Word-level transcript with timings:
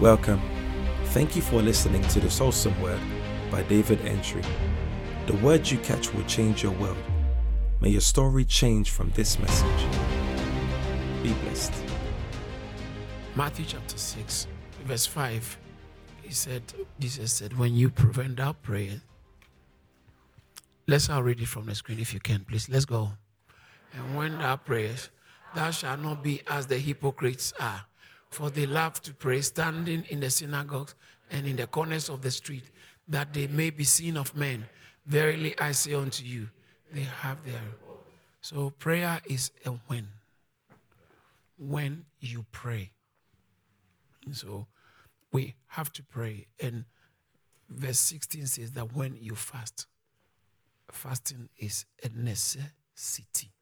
Welcome. 0.00 0.42
Thank 1.06 1.36
you 1.36 1.40
for 1.40 1.62
listening 1.62 2.02
to 2.08 2.20
the 2.20 2.26
Soulsome 2.26 2.78
Word 2.82 3.00
by 3.50 3.62
David 3.62 3.98
Antwi. 4.00 4.44
The 5.26 5.32
words 5.36 5.72
you 5.72 5.78
catch 5.78 6.12
will 6.12 6.24
change 6.24 6.62
your 6.62 6.72
world. 6.72 6.98
May 7.80 7.88
your 7.88 8.02
story 8.02 8.44
change 8.44 8.90
from 8.90 9.08
this 9.14 9.38
message. 9.38 9.84
Be 11.22 11.32
blessed. 11.44 11.72
Matthew 13.36 13.64
chapter 13.66 13.96
6, 13.96 14.46
verse 14.84 15.06
5. 15.06 15.58
He 16.20 16.30
said, 16.30 16.62
Jesus 17.00 17.32
said, 17.32 17.56
when 17.56 17.74
you 17.74 17.88
prevent 17.88 18.38
our 18.38 18.52
prayer, 18.52 19.00
let's 20.86 21.08
all 21.08 21.22
read 21.22 21.40
it 21.40 21.48
from 21.48 21.64
the 21.64 21.74
screen 21.74 22.00
if 22.00 22.12
you 22.12 22.20
can, 22.20 22.44
please. 22.44 22.68
Let's 22.68 22.84
go. 22.84 23.12
And 23.94 24.14
when 24.14 24.36
thou 24.36 24.56
prayers, 24.56 25.08
thou 25.54 25.70
shalt 25.70 26.00
not 26.00 26.22
be 26.22 26.42
as 26.48 26.66
the 26.66 26.76
hypocrites 26.76 27.54
are, 27.58 27.86
for 28.36 28.50
they 28.50 28.66
love 28.66 29.00
to 29.00 29.14
pray 29.14 29.40
standing 29.40 30.04
in 30.10 30.20
the 30.20 30.28
synagogues 30.28 30.94
and 31.30 31.46
in 31.46 31.56
the 31.56 31.66
corners 31.66 32.10
of 32.10 32.20
the 32.20 32.30
street, 32.30 32.64
that 33.08 33.32
they 33.32 33.46
may 33.46 33.70
be 33.70 33.82
seen 33.82 34.18
of 34.18 34.36
men. 34.36 34.66
Verily 35.06 35.58
I 35.58 35.72
say 35.72 35.94
unto 35.94 36.22
you, 36.22 36.50
they 36.92 37.00
have 37.22 37.42
their. 37.46 37.62
So 38.42 38.68
prayer 38.68 39.22
is 39.24 39.52
a 39.64 39.70
when. 39.86 40.08
When 41.56 42.04
you 42.20 42.44
pray. 42.52 42.90
So 44.32 44.66
we 45.32 45.54
have 45.68 45.90
to 45.94 46.02
pray. 46.02 46.46
And 46.60 46.84
verse 47.70 48.00
16 48.00 48.48
says 48.48 48.72
that 48.72 48.94
when 48.94 49.16
you 49.18 49.34
fast, 49.34 49.86
fasting 50.92 51.48
is 51.56 51.86
a 52.04 52.10
necessity. 52.14 53.54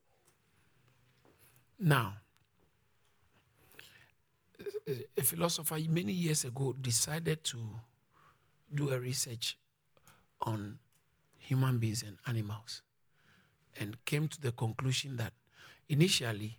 Now, 1.78 2.14
a 5.16 5.22
philosopher 5.22 5.78
many 5.88 6.12
years 6.12 6.44
ago 6.44 6.74
decided 6.80 7.42
to 7.44 7.58
do 8.74 8.90
a 8.90 8.98
research 8.98 9.56
on 10.42 10.78
human 11.38 11.78
beings 11.78 12.02
and 12.02 12.16
animals 12.26 12.82
and 13.78 14.02
came 14.04 14.28
to 14.28 14.40
the 14.40 14.52
conclusion 14.52 15.16
that 15.16 15.32
initially 15.88 16.58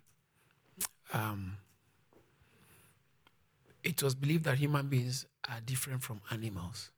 um, 1.12 1.56
it 3.82 4.02
was 4.02 4.14
believed 4.14 4.44
that 4.44 4.58
human 4.58 4.88
beings 4.88 5.26
are 5.48 5.60
different 5.64 6.02
from 6.02 6.20
animals 6.30 6.90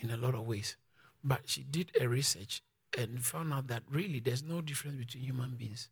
in 0.00 0.10
a 0.10 0.16
lot 0.16 0.34
of 0.34 0.46
ways. 0.46 0.76
But 1.22 1.42
she 1.46 1.62
did 1.62 1.92
a 2.00 2.08
research 2.08 2.62
and 2.96 3.24
found 3.24 3.52
out 3.52 3.66
that 3.68 3.82
really 3.90 4.20
there's 4.20 4.42
no 4.42 4.60
difference 4.60 4.96
between 4.96 5.24
human 5.24 5.50
beings 5.56 5.88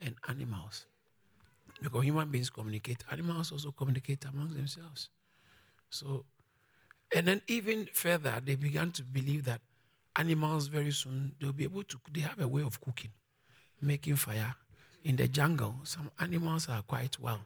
and 0.00 0.14
animals. 0.28 0.86
Because 1.82 2.04
human 2.04 2.28
beings 2.28 2.50
communicate, 2.50 3.04
animals 3.10 3.52
also 3.52 3.72
communicate 3.72 4.24
among 4.26 4.54
themselves. 4.54 5.08
So, 5.88 6.24
and 7.14 7.26
then 7.26 7.42
even 7.48 7.88
further, 7.92 8.40
they 8.44 8.54
began 8.56 8.92
to 8.92 9.02
believe 9.02 9.44
that 9.44 9.60
animals 10.16 10.66
very 10.66 10.90
soon 10.90 11.32
they'll 11.40 11.52
be 11.52 11.64
able 11.64 11.82
to, 11.84 11.98
they 12.12 12.20
have 12.20 12.38
a 12.40 12.46
way 12.48 12.62
of 12.62 12.80
cooking, 12.80 13.10
making 13.80 14.16
fire. 14.16 14.54
In 15.04 15.16
the 15.16 15.28
jungle, 15.28 15.76
some 15.84 16.10
animals 16.20 16.68
are 16.68 16.82
quite 16.82 17.18
well. 17.18 17.40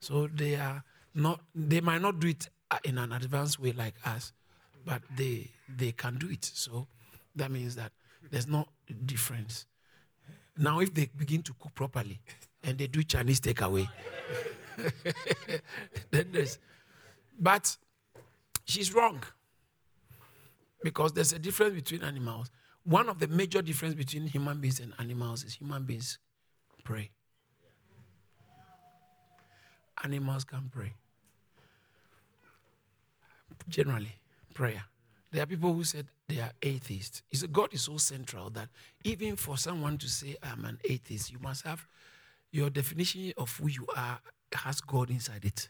So 0.00 0.26
they 0.26 0.56
are 0.56 0.84
not, 1.14 1.40
they 1.54 1.80
might 1.80 2.02
not 2.02 2.20
do 2.20 2.28
it 2.28 2.48
uh, 2.70 2.78
in 2.84 2.98
an 2.98 3.12
advanced 3.12 3.58
way 3.58 3.72
like 3.72 3.94
us, 4.04 4.32
but 4.84 5.02
they 5.16 5.50
they 5.76 5.92
can 5.92 6.18
do 6.18 6.28
it. 6.30 6.44
So 6.44 6.86
that 7.34 7.50
means 7.50 7.76
that 7.76 7.92
there's 8.30 8.46
no 8.46 8.66
difference. 9.06 9.66
Now, 10.56 10.80
if 10.80 10.92
they 10.92 11.08
begin 11.16 11.42
to 11.44 11.54
cook 11.58 11.74
properly 11.74 12.20
and 12.64 12.78
they 12.78 12.86
do 12.86 13.02
Chinese 13.02 13.40
takeaway, 13.40 13.88
then 16.10 16.26
there's. 16.32 16.58
But 17.38 17.76
she's 18.64 18.92
wrong 18.92 19.22
because 20.82 21.12
there's 21.12 21.32
a 21.32 21.38
difference 21.38 21.74
between 21.74 22.02
animals. 22.02 22.50
One 22.84 23.08
of 23.08 23.18
the 23.18 23.28
major 23.28 23.62
difference 23.62 23.94
between 23.94 24.26
human 24.26 24.60
beings 24.60 24.80
and 24.80 24.92
animals 24.98 25.44
is 25.44 25.54
human 25.54 25.84
beings 25.84 26.18
pray. 26.84 27.10
Animals 30.02 30.44
can 30.44 30.70
pray. 30.72 30.94
Generally, 33.68 34.14
prayer. 34.54 34.84
There 35.30 35.42
are 35.42 35.46
people 35.46 35.74
who 35.74 35.84
said 35.84 36.06
they 36.28 36.40
are 36.40 36.52
atheists. 36.62 37.22
God 37.52 37.74
is 37.74 37.82
so 37.82 37.98
central 37.98 38.48
that 38.50 38.68
even 39.04 39.36
for 39.36 39.58
someone 39.58 39.98
to 39.98 40.08
say 40.08 40.36
I'm 40.42 40.64
an 40.64 40.78
atheist, 40.88 41.30
you 41.30 41.38
must 41.40 41.66
have 41.66 41.86
your 42.50 42.70
definition 42.70 43.32
of 43.36 43.56
who 43.56 43.68
you 43.68 43.86
are 43.96 44.20
has 44.52 44.80
God 44.80 45.10
inside 45.10 45.44
it. 45.44 45.68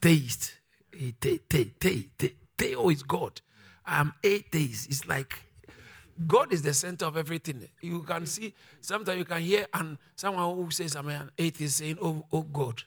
Theist. 0.00 0.58
Eh, 0.92 1.12
te, 1.20 1.38
te, 1.48 1.72
te, 1.78 2.10
te, 2.16 2.36
Theo 2.56 2.82
oh, 2.82 2.88
is 2.90 3.02
God. 3.02 3.40
I'm 3.84 4.12
atheist. 4.22 4.88
It's 4.88 5.06
like 5.08 5.34
God 6.26 6.52
is 6.52 6.62
the 6.62 6.72
center 6.72 7.06
of 7.06 7.16
everything. 7.16 7.68
You 7.80 8.02
can 8.02 8.26
see, 8.26 8.54
sometimes 8.80 9.18
you 9.18 9.24
can 9.24 9.42
hear 9.42 9.66
and 9.74 9.98
someone 10.14 10.54
who 10.54 10.70
says 10.70 10.94
I'm 10.94 11.08
an 11.08 11.30
atheist 11.36 11.78
saying, 11.78 11.98
Oh, 12.00 12.24
oh 12.32 12.42
God. 12.42 12.82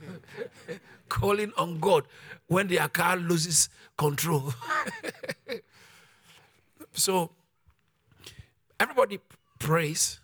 Calling 1.08 1.52
on 1.58 1.78
God 1.78 2.04
when 2.46 2.68
their 2.68 2.88
car 2.88 3.16
loses 3.16 3.68
control. 3.96 4.52
so 6.92 7.30
everybody 8.80 9.20
prays 9.58 10.20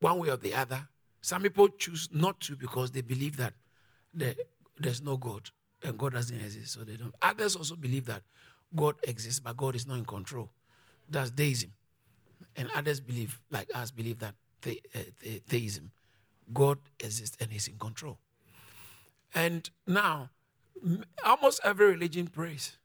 one 0.00 0.18
way 0.18 0.28
or 0.28 0.36
the 0.36 0.54
other. 0.54 0.86
Some 1.26 1.42
people 1.42 1.66
choose 1.66 2.08
not 2.12 2.38
to 2.42 2.54
because 2.54 2.92
they 2.92 3.00
believe 3.00 3.36
that 3.38 3.54
there's 4.78 5.02
no 5.02 5.16
God 5.16 5.50
and 5.82 5.98
God 5.98 6.12
doesn't 6.12 6.36
exist, 6.36 6.74
so 6.74 6.84
they 6.84 6.94
don't. 6.94 7.12
Others 7.20 7.56
also 7.56 7.74
believe 7.74 8.06
that 8.06 8.22
God 8.76 8.94
exists, 9.02 9.40
but 9.40 9.56
God 9.56 9.74
is 9.74 9.88
not 9.88 9.98
in 9.98 10.04
control. 10.04 10.50
That's 11.08 11.32
deism. 11.32 11.72
And 12.54 12.70
others 12.76 13.00
believe, 13.00 13.40
like 13.50 13.68
us, 13.74 13.90
believe 13.90 14.20
that 14.20 14.36
the, 14.62 14.80
uh, 14.94 14.98
the, 15.20 15.42
theism, 15.48 15.90
God 16.54 16.78
exists 17.00 17.36
and 17.40 17.50
He's 17.50 17.66
in 17.66 17.76
control. 17.76 18.18
And 19.34 19.68
now, 19.84 20.30
almost 21.24 21.60
every 21.64 21.90
religion 21.90 22.28
prays. 22.28 22.76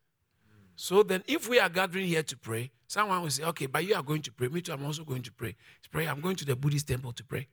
So 0.75 1.03
then, 1.03 1.23
if 1.28 1.47
we 1.47 1.59
are 1.59 1.69
gathering 1.69 2.08
here 2.08 2.23
to 2.23 2.38
pray, 2.38 2.72
someone 2.88 3.22
will 3.22 3.29
say, 3.29 3.44
okay, 3.44 3.68
but 3.68 3.85
you 3.85 3.94
are 3.94 4.02
going 4.02 4.23
to 4.23 4.31
pray. 4.31 4.47
Me 4.47 4.62
too, 4.62 4.73
I'm 4.73 4.84
also 4.84 5.03
going 5.03 5.22
to 5.22 5.31
pray. 5.31 5.56
Pray. 5.91 6.08
I'm 6.08 6.22
going 6.22 6.38
to 6.38 6.46
the 6.46 6.56
Buddhist 6.56 6.88
temple 6.88 7.12
to 7.12 7.23
pray. 7.23 7.47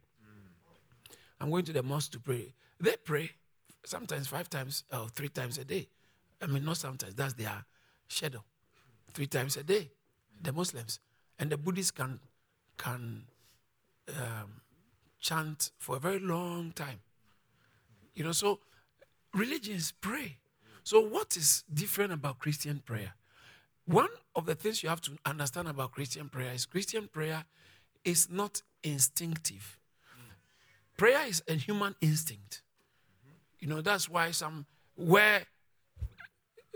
I'm 1.40 1.50
going 1.50 1.64
to 1.66 1.72
the 1.72 1.82
mosque 1.82 2.12
to 2.12 2.20
pray. 2.20 2.52
They 2.80 2.96
pray 2.96 3.30
sometimes 3.84 4.28
five 4.28 4.50
times 4.50 4.84
or 4.92 5.08
three 5.08 5.28
times 5.28 5.58
a 5.58 5.64
day. 5.64 5.88
I 6.40 6.46
mean, 6.46 6.64
not 6.64 6.76
sometimes, 6.76 7.14
that's 7.14 7.34
their 7.34 7.64
shadow. 8.06 8.44
Three 9.12 9.26
times 9.26 9.56
a 9.56 9.62
day, 9.62 9.90
the 10.40 10.52
Muslims. 10.52 11.00
And 11.38 11.50
the 11.50 11.56
Buddhists 11.56 11.90
can, 11.90 12.20
can 12.76 13.24
um, 14.08 14.60
chant 15.20 15.70
for 15.78 15.96
a 15.96 16.00
very 16.00 16.18
long 16.18 16.72
time. 16.72 17.00
You 18.14 18.24
know, 18.24 18.32
so 18.32 18.60
religions 19.34 19.92
pray. 20.00 20.38
So, 20.82 21.00
what 21.00 21.36
is 21.36 21.64
different 21.72 22.12
about 22.12 22.38
Christian 22.38 22.82
prayer? 22.84 23.12
One 23.84 24.08
of 24.34 24.46
the 24.46 24.54
things 24.54 24.82
you 24.82 24.88
have 24.88 25.00
to 25.02 25.12
understand 25.24 25.68
about 25.68 25.92
Christian 25.92 26.28
prayer 26.28 26.52
is 26.52 26.66
Christian 26.66 27.08
prayer 27.08 27.44
is 28.04 28.30
not 28.30 28.62
instinctive. 28.82 29.78
Prayer 30.98 31.26
is 31.26 31.42
a 31.48 31.54
human 31.54 31.94
instinct. 32.00 32.62
You 33.60 33.68
know, 33.68 33.80
that's 33.80 34.08
why 34.08 34.32
some, 34.32 34.66
where 34.96 35.46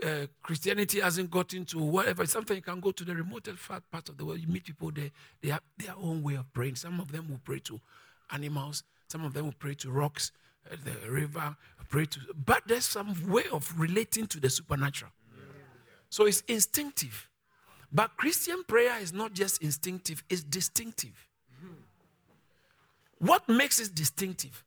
uh, 0.01 0.27
Christianity 0.41 1.01
hasn't 1.01 1.29
gotten 1.29 1.65
to 1.65 1.79
whatever, 1.79 2.25
sometimes 2.25 2.55
you 2.55 2.61
can 2.61 2.79
go 2.79 2.91
to 2.91 3.03
the 3.03 3.13
remotest 3.13 3.59
part 3.67 4.09
of 4.09 4.17
the 4.17 4.25
world, 4.25 4.39
you 4.39 4.47
meet 4.47 4.65
people 4.65 4.91
there, 4.91 5.11
they 5.41 5.49
have 5.49 5.61
their 5.77 5.93
own 6.01 6.23
way 6.23 6.35
of 6.35 6.51
praying. 6.53 6.75
Some 6.75 7.01
of 7.01 7.11
them 7.11 7.27
will 7.29 7.41
pray 7.43 7.59
to 7.59 7.79
animals, 8.31 8.83
some 9.09 9.25
of 9.25 9.33
them 9.33 9.45
will 9.45 9.55
pray 9.59 9.75
to 9.75 9.91
rocks, 9.91 10.31
uh, 10.71 10.77
the 10.85 11.11
river, 11.11 11.57
pray 11.89 12.05
to. 12.05 12.19
But 12.33 12.63
there's 12.65 12.85
some 12.85 13.29
way 13.29 13.43
of 13.51 13.77
relating 13.77 14.27
to 14.27 14.39
the 14.39 14.49
supernatural. 14.49 15.11
So 16.09 16.27
it's 16.27 16.43
instinctive. 16.47 17.29
But 17.91 18.15
Christian 18.15 18.63
prayer 18.63 18.97
is 18.99 19.11
not 19.11 19.33
just 19.33 19.61
instinctive, 19.61 20.23
it's 20.29 20.43
distinctive. 20.43 21.27
What 23.23 23.47
makes 23.47 23.79
it 23.79 23.95
distinctive? 23.95 24.65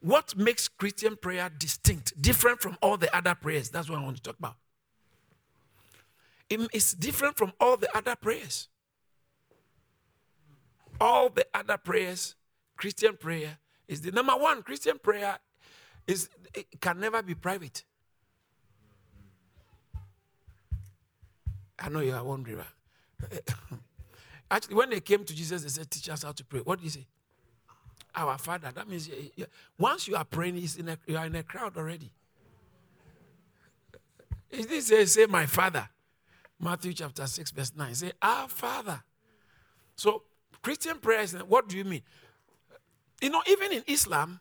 What 0.00 0.36
makes 0.36 0.66
Christian 0.66 1.14
prayer 1.14 1.48
distinct, 1.56 2.20
different 2.20 2.60
from 2.60 2.76
all 2.82 2.96
the 2.96 3.14
other 3.16 3.36
prayers? 3.36 3.70
That's 3.70 3.88
what 3.88 4.00
I 4.00 4.02
want 4.02 4.16
to 4.16 4.22
talk 4.22 4.36
about. 4.40 4.56
It's 6.48 6.94
different 6.94 7.36
from 7.36 7.52
all 7.60 7.76
the 7.76 7.96
other 7.96 8.16
prayers. 8.16 8.68
All 11.00 11.28
the 11.28 11.46
other 11.54 11.76
prayers, 11.76 12.34
Christian 12.76 13.16
prayer 13.16 13.58
is 13.86 14.00
the 14.00 14.10
number 14.10 14.32
one. 14.32 14.64
Christian 14.64 14.98
prayer 14.98 15.38
is 16.08 16.28
can 16.80 16.98
never 16.98 17.22
be 17.22 17.36
private. 17.36 17.84
I 21.78 21.88
know 21.88 22.00
you 22.00 22.14
are 22.14 22.24
wondering. 22.24 22.58
Actually, 24.50 24.74
when 24.74 24.90
they 24.90 25.00
came 25.00 25.24
to 25.24 25.32
Jesus, 25.32 25.62
they 25.62 25.68
said, 25.68 25.88
Teach 25.88 26.08
us 26.08 26.24
how 26.24 26.32
to 26.32 26.44
pray. 26.44 26.60
What 26.64 26.80
did 26.80 26.84
he 26.84 26.90
say? 26.90 27.06
Our 28.14 28.38
Father. 28.38 28.70
That 28.74 28.88
means 28.88 29.08
eh, 29.08 29.28
eh, 29.38 29.44
once 29.78 30.08
you 30.08 30.16
are 30.16 30.24
praying, 30.24 30.56
in 30.78 30.88
a, 30.88 30.98
you 31.06 31.16
are 31.16 31.26
in 31.26 31.36
a 31.36 31.42
crowd 31.42 31.76
already. 31.76 32.10
It 34.50 34.68
didn't 34.68 34.82
say, 34.82 35.04
say 35.04 35.26
my 35.26 35.46
father. 35.46 35.88
Matthew 36.58 36.92
chapter 36.92 37.26
6, 37.26 37.52
verse 37.52 37.72
9. 37.76 37.94
Say, 37.94 38.12
our 38.20 38.48
father. 38.48 39.02
So 39.94 40.24
Christian 40.62 40.98
prayer 40.98 41.20
is 41.20 41.34
eh, 41.34 41.38
what 41.40 41.68
do 41.68 41.76
you 41.76 41.84
mean? 41.84 42.02
You 43.20 43.30
know, 43.30 43.42
even 43.46 43.72
in 43.72 43.84
Islam, 43.86 44.40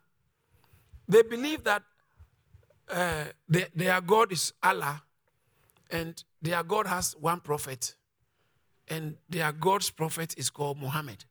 they 1.08 1.22
believe 1.22 1.64
that 1.64 1.84
uh, 2.90 3.26
their 3.48 4.02
God 4.02 4.32
is 4.32 4.54
Allah, 4.64 5.04
and 5.92 6.24
their 6.42 6.64
God 6.64 6.88
has 6.88 7.16
one 7.20 7.40
prophet, 7.40 7.96
and 8.88 9.16
their 9.30 9.52
God's 9.52 9.90
prophet 9.90 10.34
is 10.38 10.50
called 10.50 10.80
Muhammad. 10.80 11.26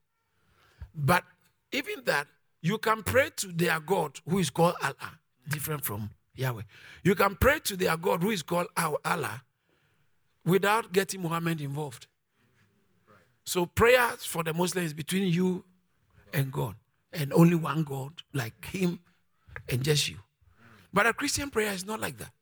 But 0.94 1.24
even 1.72 2.02
that, 2.06 2.26
you 2.60 2.78
can 2.78 3.02
pray 3.02 3.30
to 3.36 3.48
their 3.48 3.80
God 3.80 4.18
who 4.28 4.38
is 4.38 4.50
called 4.50 4.74
Allah, 4.82 5.18
different 5.48 5.84
from 5.84 6.10
Yahweh. 6.34 6.62
You 7.04 7.14
can 7.14 7.36
pray 7.36 7.60
to 7.60 7.76
their 7.76 7.96
God 7.96 8.22
who 8.22 8.30
is 8.30 8.42
called 8.42 8.66
Allah 8.76 9.42
without 10.44 10.92
getting 10.92 11.22
Muhammad 11.22 11.60
involved. 11.60 12.06
So 13.44 13.66
prayer 13.66 14.08
for 14.18 14.42
the 14.42 14.52
Muslims 14.52 14.92
between 14.92 15.32
you 15.32 15.64
and 16.34 16.52
God, 16.52 16.74
and 17.12 17.32
only 17.32 17.54
one 17.54 17.84
God, 17.84 18.12
like 18.34 18.66
Him 18.66 19.00
and 19.68 19.82
just 19.82 20.08
you. 20.08 20.16
But 20.92 21.06
a 21.06 21.12
Christian 21.12 21.50
prayer 21.50 21.72
is 21.72 21.86
not 21.86 22.00
like 22.00 22.18
that. 22.18 22.32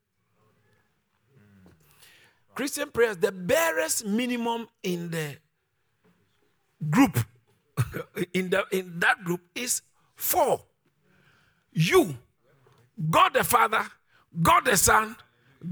Christian 2.55 2.89
prayer 2.89 3.11
is 3.11 3.17
the 3.17 3.31
barest 3.31 4.05
minimum 4.05 4.67
in 4.83 5.11
the 5.11 5.37
group. 6.89 7.19
In, 8.33 8.49
the, 8.49 8.65
in 8.71 8.99
that 8.99 9.23
group 9.23 9.41
is 9.55 9.81
four. 10.15 10.61
You, 11.71 12.17
God 13.09 13.33
the 13.33 13.43
Father, 13.43 13.85
God 14.41 14.65
the 14.65 14.77
Son, 14.77 15.15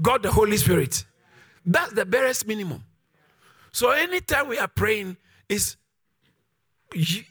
God 0.02 0.22
the 0.22 0.30
Holy 0.30 0.56
Spirit. 0.56 1.04
That's 1.64 1.92
the 1.92 2.04
barest 2.04 2.46
minimum. 2.46 2.84
So 3.72 3.90
anytime 3.90 4.48
we 4.48 4.58
are 4.58 4.68
praying, 4.68 5.16
is 5.48 5.76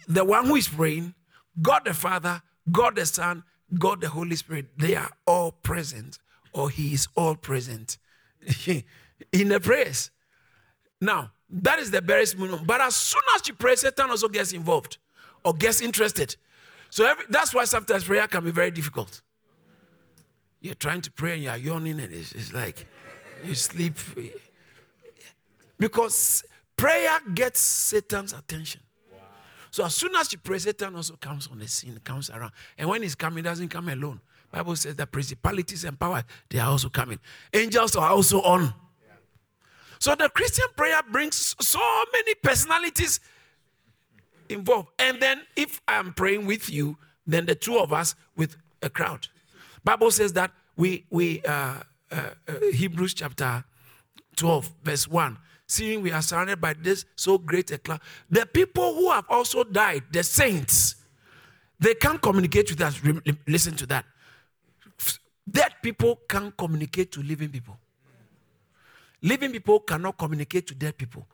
the 0.08 0.24
one 0.24 0.46
who 0.46 0.56
is 0.56 0.68
praying, 0.68 1.14
God 1.62 1.84
the 1.86 1.94
Father, 1.94 2.42
God 2.72 2.96
the 2.96 3.06
Son, 3.06 3.44
God 3.78 4.02
the 4.02 4.10
Holy 4.10 4.36
Spirit. 4.36 4.78
They 4.78 4.96
are 4.96 5.12
all 5.26 5.52
present, 5.52 6.20
or 6.54 6.70
He 6.70 6.94
is 6.94 7.08
all 7.16 7.36
present 7.36 7.98
in 9.32 9.50
the 9.50 9.60
prayers. 9.60 10.12
Now, 11.02 11.32
that 11.50 11.80
is 11.80 11.92
the 11.92 12.02
barest 12.02 12.38
minimum. 12.38 12.66
But 12.66 12.82
as 12.82 12.96
soon 12.96 13.22
as 13.36 13.48
you 13.48 13.54
pray, 13.54 13.76
Satan 13.76 14.10
also 14.10 14.28
gets 14.28 14.54
involved 14.54 14.98
or 15.44 15.54
gets 15.54 15.82
interested. 15.82 16.36
So 16.90 17.06
every, 17.06 17.26
that's 17.30 17.54
why 17.54 17.66
sometimes 17.66 18.04
prayer 18.04 18.28
can 18.28 18.44
be 18.44 18.52
very 18.52 18.72
difficult. 18.72 19.22
You're 20.62 20.76
trying 20.76 21.02
to 21.02 21.12
pray 21.12 21.34
and 21.34 21.44
you're 21.44 21.56
yawning, 21.58 22.00
and 22.00 22.12
it's, 22.12 22.32
it's 22.32 22.54
like 22.54 22.88
you 23.44 23.54
sleep. 23.54 23.98
Because 25.78 26.44
prayer 26.76 27.20
gets 27.34 27.60
Satan's 27.60 28.34
attention. 28.34 28.82
So 29.70 29.84
as 29.84 29.94
soon 29.94 30.16
as 30.16 30.32
you 30.32 30.40
pray, 30.40 30.58
Satan 30.58 30.96
also 30.96 31.18
comes 31.18 31.48
on 31.52 31.60
the 31.60 31.68
scene, 31.68 32.00
comes 32.04 32.30
around. 32.30 32.54
And 32.78 32.90
when 32.90 33.02
he's 33.02 33.14
coming, 33.14 33.38
he 33.38 33.42
doesn't 33.44 33.70
come 33.70 33.90
alone. 33.90 34.22
Bible 34.52 34.76
says 34.78 34.96
that 34.96 35.12
principalities 35.12 35.84
and 35.84 36.00
powers, 36.00 36.24
they 36.50 36.60
are 36.60 36.70
also 36.70 36.88
coming. 36.88 37.20
Angels 37.54 37.96
are 37.98 38.10
also 38.10 38.42
on. 38.42 38.74
So 40.06 40.14
the 40.14 40.30
Christian 40.30 40.68
prayer 40.78 41.02
brings 41.12 41.56
so 41.60 41.80
many 42.14 42.36
personalities 42.36 43.20
involved. 44.50 44.90
And 45.00 45.20
then 45.20 45.42
if 45.56 45.82
I'm 45.88 46.14
praying 46.14 46.46
with 46.46 46.70
you, 46.70 46.96
then 47.26 47.48
the 47.48 47.56
two 47.56 47.80
of 47.80 47.92
us 47.92 48.14
with 48.36 48.56
a 48.84 48.90
crowd. 48.92 49.28
Bible 49.84 50.12
says 50.12 50.32
that 50.34 50.52
we 50.78 51.06
we 51.10 51.42
uh, 51.42 51.80
uh, 52.12 52.30
uh, 52.48 52.54
Hebrews 52.72 53.16
chapter 53.16 53.64
12 54.36 54.74
verse 54.84 55.08
1 55.08 55.40
seeing 55.66 56.04
we 56.04 56.12
are 56.12 56.22
surrounded 56.22 56.62
by 56.62 56.74
this 56.74 57.06
so 57.16 57.40
great 57.40 57.72
a 57.72 57.80
cloud 57.80 58.00
the 58.30 58.46
people 58.46 58.94
who 58.94 59.10
have 59.10 59.26
also 59.28 59.64
died 59.64 60.04
the 60.12 60.22
saints 60.22 60.96
they 61.80 61.96
can't 61.96 62.22
communicate 62.22 62.70
with 62.70 62.82
us 62.82 63.02
listen 63.48 63.76
to 63.76 63.88
that 63.88 64.06
dead 65.50 65.74
people 65.82 66.20
can't 66.30 66.56
communicate 66.58 67.12
to 67.12 67.24
living 67.24 67.50
people 67.50 67.80
living 69.22 69.52
people 69.52 69.80
cannot 69.80 70.18
communicate 70.18 70.68
to 70.68 70.76
dead 70.76 70.98
people 70.98 71.26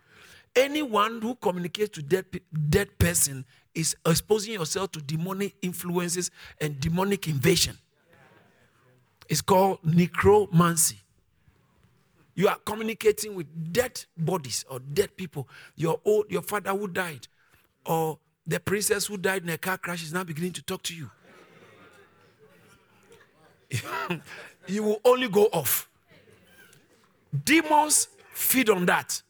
anyone 0.55 1.21
who 1.21 1.35
communicates 1.35 1.89
to 1.89 2.01
dead 2.01 2.25
dead 2.69 2.87
person 2.97 3.45
is 3.73 3.95
exposing 4.05 4.53
yourself 4.53 4.91
to 4.91 4.99
demonic 5.01 5.55
influences 5.61 6.29
and 6.59 6.79
demonic 6.79 7.27
invasion 7.27 7.77
it's 9.31 9.41
called 9.41 9.79
necromancy. 9.81 10.97
You 12.35 12.49
are 12.49 12.57
communicating 12.65 13.33
with 13.33 13.47
dead 13.71 14.03
bodies 14.17 14.65
or 14.69 14.79
dead 14.81 15.15
people. 15.15 15.47
Your 15.77 16.01
old, 16.03 16.25
your 16.29 16.41
father 16.41 16.71
who 16.71 16.89
died, 16.89 17.29
or 17.85 18.19
the 18.45 18.59
princess 18.59 19.05
who 19.05 19.15
died 19.15 19.43
in 19.43 19.49
a 19.49 19.57
car 19.57 19.77
crash 19.77 20.03
is 20.03 20.11
now 20.11 20.25
beginning 20.25 20.51
to 20.51 20.61
talk 20.61 20.83
to 20.83 20.93
you. 20.93 21.09
you 24.67 24.83
will 24.83 24.99
only 25.05 25.29
go 25.29 25.45
off. 25.53 25.89
Demons 27.45 28.07
feed 28.33 28.69
on 28.69 28.85
that. 28.85 29.21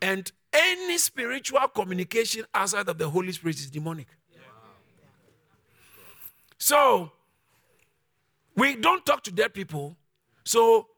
And 0.00 0.30
any 0.52 0.98
spiritual 0.98 1.66
communication 1.68 2.44
outside 2.54 2.88
of 2.88 2.98
the 2.98 3.08
Holy 3.08 3.32
Spirit 3.32 3.56
is 3.56 3.70
demonic. 3.70 4.08
So, 6.58 7.12
we 8.56 8.74
don't 8.76 9.06
talk 9.06 9.22
to 9.24 9.32
dead 9.32 9.54
people. 9.54 9.96
So, 10.44 10.88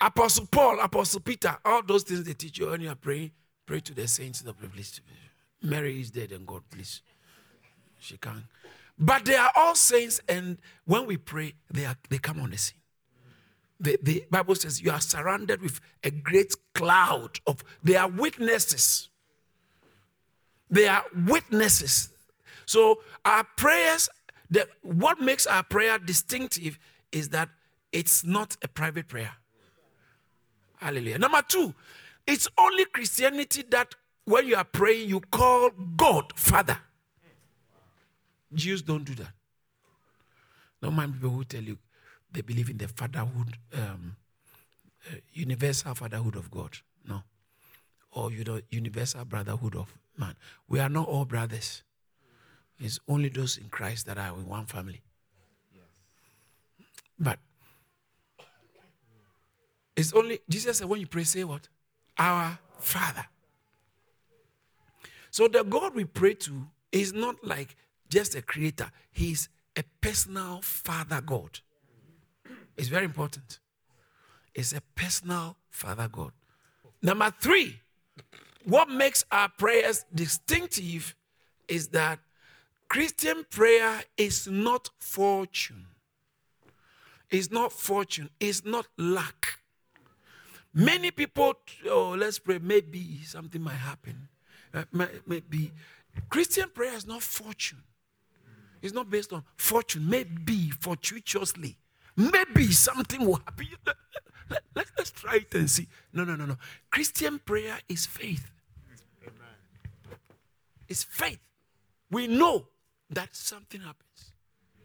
Apostle 0.00 0.46
Paul, 0.46 0.80
Apostle 0.80 1.20
Peter, 1.20 1.56
all 1.64 1.82
those 1.82 2.02
things 2.02 2.24
they 2.24 2.32
teach 2.32 2.58
you 2.58 2.70
when 2.70 2.80
you 2.80 2.90
are 2.90 2.94
praying, 2.94 3.30
pray 3.66 3.80
to 3.80 3.94
the 3.94 4.08
saints 4.08 4.40
the 4.40 4.52
please. 4.54 5.00
Mary 5.62 6.00
is 6.00 6.10
dead 6.10 6.32
and 6.32 6.46
God, 6.46 6.62
please. 6.70 7.02
She 7.98 8.16
can't. 8.16 8.44
But 8.98 9.24
they 9.24 9.34
are 9.34 9.50
all 9.56 9.74
saints, 9.74 10.20
and 10.28 10.58
when 10.84 11.06
we 11.06 11.16
pray, 11.16 11.54
they, 11.70 11.84
are, 11.84 11.96
they 12.08 12.18
come 12.18 12.40
on 12.40 12.50
the 12.50 12.58
scene. 12.58 12.78
The, 13.80 13.98
the 14.02 14.24
Bible 14.30 14.54
says 14.54 14.80
you 14.80 14.90
are 14.90 15.00
surrounded 15.00 15.60
with 15.60 15.80
a 16.02 16.10
great 16.10 16.54
cloud 16.74 17.40
of, 17.46 17.62
they 17.82 17.96
are 17.96 18.08
witnesses. 18.08 19.08
They 20.70 20.88
are 20.88 21.04
witnesses. 21.26 22.10
So 22.66 23.00
our 23.24 23.44
prayers, 23.56 24.08
the, 24.50 24.68
what 24.82 25.20
makes 25.20 25.46
our 25.46 25.62
prayer 25.62 25.98
distinctive 25.98 26.78
is 27.12 27.30
that 27.30 27.48
it's 27.92 28.24
not 28.24 28.56
a 28.62 28.68
private 28.68 29.08
prayer. 29.08 29.32
Hallelujah. 30.76 31.18
Number 31.18 31.42
two, 31.46 31.74
it's 32.26 32.48
only 32.58 32.84
Christianity 32.86 33.64
that 33.70 33.94
when 34.24 34.46
you 34.46 34.56
are 34.56 34.64
praying, 34.64 35.08
you 35.08 35.20
call 35.20 35.70
God 35.96 36.32
Father. 36.36 36.78
Jews 38.52 38.82
don't 38.82 39.04
do 39.04 39.14
that. 39.16 39.32
No 40.82 40.90
mind 40.90 41.14
people 41.14 41.30
who 41.30 41.44
tell 41.44 41.62
you 41.62 41.78
they 42.34 42.42
believe 42.42 42.68
in 42.68 42.76
the 42.78 42.88
fatherhood, 42.88 43.56
um, 43.72 44.16
uh, 45.10 45.16
universal 45.32 45.94
fatherhood 45.94 46.36
of 46.36 46.50
God. 46.50 46.76
No. 47.08 47.22
Or 48.10 48.30
you 48.30 48.44
know, 48.44 48.60
universal 48.70 49.24
brotherhood 49.24 49.76
of 49.76 49.94
man. 50.18 50.34
We 50.68 50.80
are 50.80 50.88
not 50.88 51.08
all 51.08 51.24
brothers. 51.24 51.82
It's 52.78 52.98
only 53.08 53.28
those 53.28 53.56
in 53.56 53.68
Christ 53.68 54.06
that 54.06 54.18
are 54.18 54.34
in 54.36 54.46
one 54.46 54.66
family. 54.66 55.00
Yes. 55.72 55.84
But 57.18 57.38
it's 59.96 60.12
only, 60.12 60.40
Jesus 60.48 60.78
said, 60.78 60.88
when 60.88 61.00
you 61.00 61.06
pray, 61.06 61.22
say 61.22 61.44
what? 61.44 61.68
Our 62.18 62.58
Father. 62.78 63.24
So 65.30 65.46
the 65.46 65.62
God 65.62 65.94
we 65.94 66.04
pray 66.04 66.34
to 66.34 66.66
is 66.90 67.12
not 67.12 67.44
like 67.44 67.76
just 68.08 68.34
a 68.34 68.42
creator, 68.42 68.90
He's 69.12 69.48
a 69.76 69.84
personal 70.00 70.60
Father 70.62 71.20
God. 71.20 71.60
It's 72.76 72.88
very 72.88 73.04
important. 73.04 73.60
It's 74.54 74.72
a 74.72 74.80
personal 74.94 75.56
Father 75.70 76.08
God. 76.10 76.32
Number 77.02 77.32
three, 77.40 77.80
what 78.64 78.88
makes 78.88 79.24
our 79.30 79.48
prayers 79.48 80.04
distinctive 80.14 81.14
is 81.68 81.88
that 81.88 82.18
Christian 82.88 83.44
prayer 83.50 84.02
is 84.16 84.46
not 84.46 84.90
fortune. 84.98 85.86
It's 87.30 87.50
not 87.50 87.72
fortune. 87.72 88.30
It's 88.38 88.64
not 88.64 88.86
luck. 88.96 89.58
Many 90.72 91.10
people, 91.10 91.54
oh, 91.88 92.10
let's 92.10 92.38
pray, 92.38 92.58
maybe 92.58 93.20
something 93.24 93.60
might 93.60 93.72
happen. 93.74 94.28
Uh, 94.72 94.84
maybe. 95.26 95.72
Christian 96.28 96.68
prayer 96.68 96.94
is 96.94 97.06
not 97.06 97.22
fortune. 97.22 97.82
It's 98.82 98.92
not 98.92 99.08
based 99.08 99.32
on 99.32 99.44
fortune. 99.56 100.08
Maybe 100.08 100.70
fortuitously. 100.70 101.76
Maybe 102.16 102.70
something 102.72 103.24
will 103.24 103.36
happen. 103.36 103.68
Let, 103.86 103.96
let, 104.50 104.62
let, 104.74 104.86
let's 104.96 105.10
try 105.10 105.36
it 105.36 105.54
and 105.54 105.68
see. 105.68 105.88
No, 106.12 106.24
no, 106.24 106.36
no, 106.36 106.46
no. 106.46 106.56
Christian 106.90 107.40
prayer 107.40 107.78
is 107.88 108.06
faith. 108.06 108.50
Amen. 109.22 110.18
It's 110.88 111.02
faith. 111.04 111.40
We 112.10 112.26
know 112.28 112.68
that 113.10 113.34
something 113.34 113.80
happens 113.80 114.32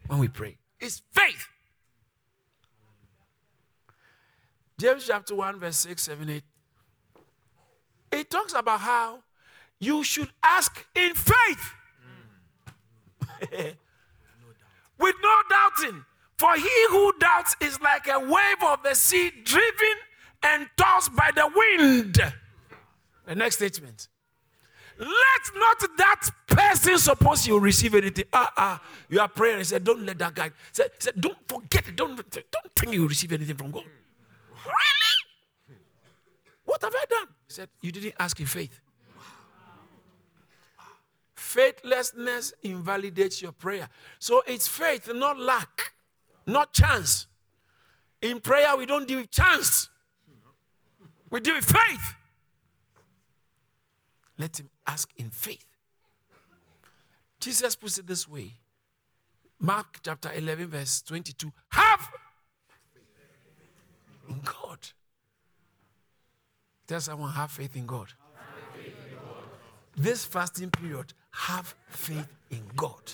when 0.06 0.18
we 0.18 0.28
pray. 0.28 0.56
It's 0.80 1.02
faith. 1.12 1.48
James 4.78 5.06
chapter 5.06 5.34
1, 5.34 5.60
verse 5.60 5.76
6, 5.76 6.02
7, 6.02 6.30
8. 6.30 6.42
It 8.12 8.30
talks 8.30 8.54
about 8.54 8.80
how 8.80 9.22
you 9.78 10.02
should 10.02 10.30
ask 10.42 10.84
in 10.94 11.14
faith. 11.14 11.74
With 14.98 15.14
no 15.22 15.34
doubting. 15.48 16.04
For 16.40 16.56
he 16.56 16.86
who 16.88 17.12
doubts 17.18 17.54
is 17.60 17.78
like 17.82 18.06
a 18.08 18.18
wave 18.18 18.62
of 18.66 18.82
the 18.82 18.94
sea 18.94 19.30
driven 19.44 19.96
and 20.42 20.70
tossed 20.74 21.14
by 21.14 21.30
the 21.34 21.46
wind. 21.54 22.18
The 23.26 23.34
next 23.34 23.56
statement. 23.56 24.08
Let 24.98 25.54
not 25.54 25.98
that 25.98 26.30
person 26.46 26.96
suppose 26.96 27.46
you 27.46 27.58
receive 27.60 27.94
anything. 27.94 28.24
Ah, 28.32 28.50
ah, 28.56 28.82
you 29.10 29.20
are 29.20 29.28
praying 29.28 29.56
and 29.56 29.66
said, 29.66 29.84
Don't 29.84 30.06
let 30.06 30.16
that 30.18 30.34
guy. 30.34 30.50
Say, 30.72 30.84
say, 30.98 31.10
Don't 31.20 31.36
forget 31.46 31.86
it. 31.88 31.96
Don't, 31.96 32.16
don't 32.16 32.74
think 32.74 32.94
you 32.94 33.06
receive 33.06 33.32
anything 33.32 33.56
from 33.56 33.70
God. 33.70 33.84
Really? 34.64 35.16
What 36.64 36.80
have 36.80 36.94
I 36.94 37.04
done? 37.10 37.26
He 37.48 37.52
said, 37.52 37.68
You 37.82 37.92
didn't 37.92 38.14
ask 38.18 38.40
in 38.40 38.46
faith. 38.46 38.80
Faithlessness 41.34 42.54
invalidates 42.62 43.42
your 43.42 43.52
prayer. 43.52 43.90
So 44.18 44.42
it's 44.46 44.66
faith, 44.66 45.10
not 45.14 45.38
luck, 45.38 45.92
not 46.52 46.72
chance. 46.72 47.26
In 48.22 48.40
prayer, 48.40 48.76
we 48.76 48.86
don't 48.86 49.08
deal 49.08 49.20
with 49.20 49.30
chance, 49.30 49.88
we 51.30 51.40
deal 51.40 51.54
with 51.54 51.64
faith. 51.64 52.14
Let 54.38 54.58
him 54.58 54.70
ask 54.86 55.10
in 55.16 55.30
faith. 55.30 55.66
Jesus 57.40 57.76
puts 57.76 57.98
it 57.98 58.06
this 58.06 58.26
way 58.26 58.54
Mark 59.58 59.98
chapter 60.02 60.30
11, 60.34 60.68
verse 60.68 61.02
22. 61.02 61.52
Have 61.68 62.08
in 64.28 64.40
God. 64.42 64.78
Tell 66.86 67.00
someone, 67.00 67.30
have 67.32 67.50
faith 67.50 67.76
in 67.76 67.86
God. 67.86 68.08
Faith 68.74 68.86
in 68.86 69.16
God. 69.16 69.44
This 69.96 70.24
fasting 70.24 70.70
period, 70.70 71.12
have 71.32 71.74
faith 71.88 72.28
in 72.50 72.62
God. 72.74 73.12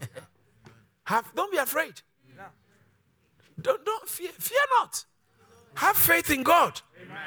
have, 1.04 1.34
don't 1.34 1.50
be 1.50 1.58
afraid. 1.58 2.02
Don't, 3.60 3.84
don't 3.84 4.08
fear. 4.08 4.30
Fear 4.38 4.60
not. 4.80 5.04
Have 5.74 5.96
faith 5.96 6.30
in 6.30 6.42
God. 6.42 6.80
Amen. 7.02 7.18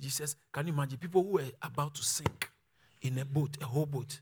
Jesus, 0.00 0.34
can 0.52 0.66
you 0.66 0.72
imagine 0.72 0.98
people 0.98 1.22
who 1.22 1.30
were 1.30 1.50
about 1.62 1.94
to 1.94 2.02
sink 2.02 2.50
in 3.02 3.18
a 3.18 3.24
boat, 3.24 3.56
a 3.62 3.64
whole 3.64 3.86
boat, 3.86 4.20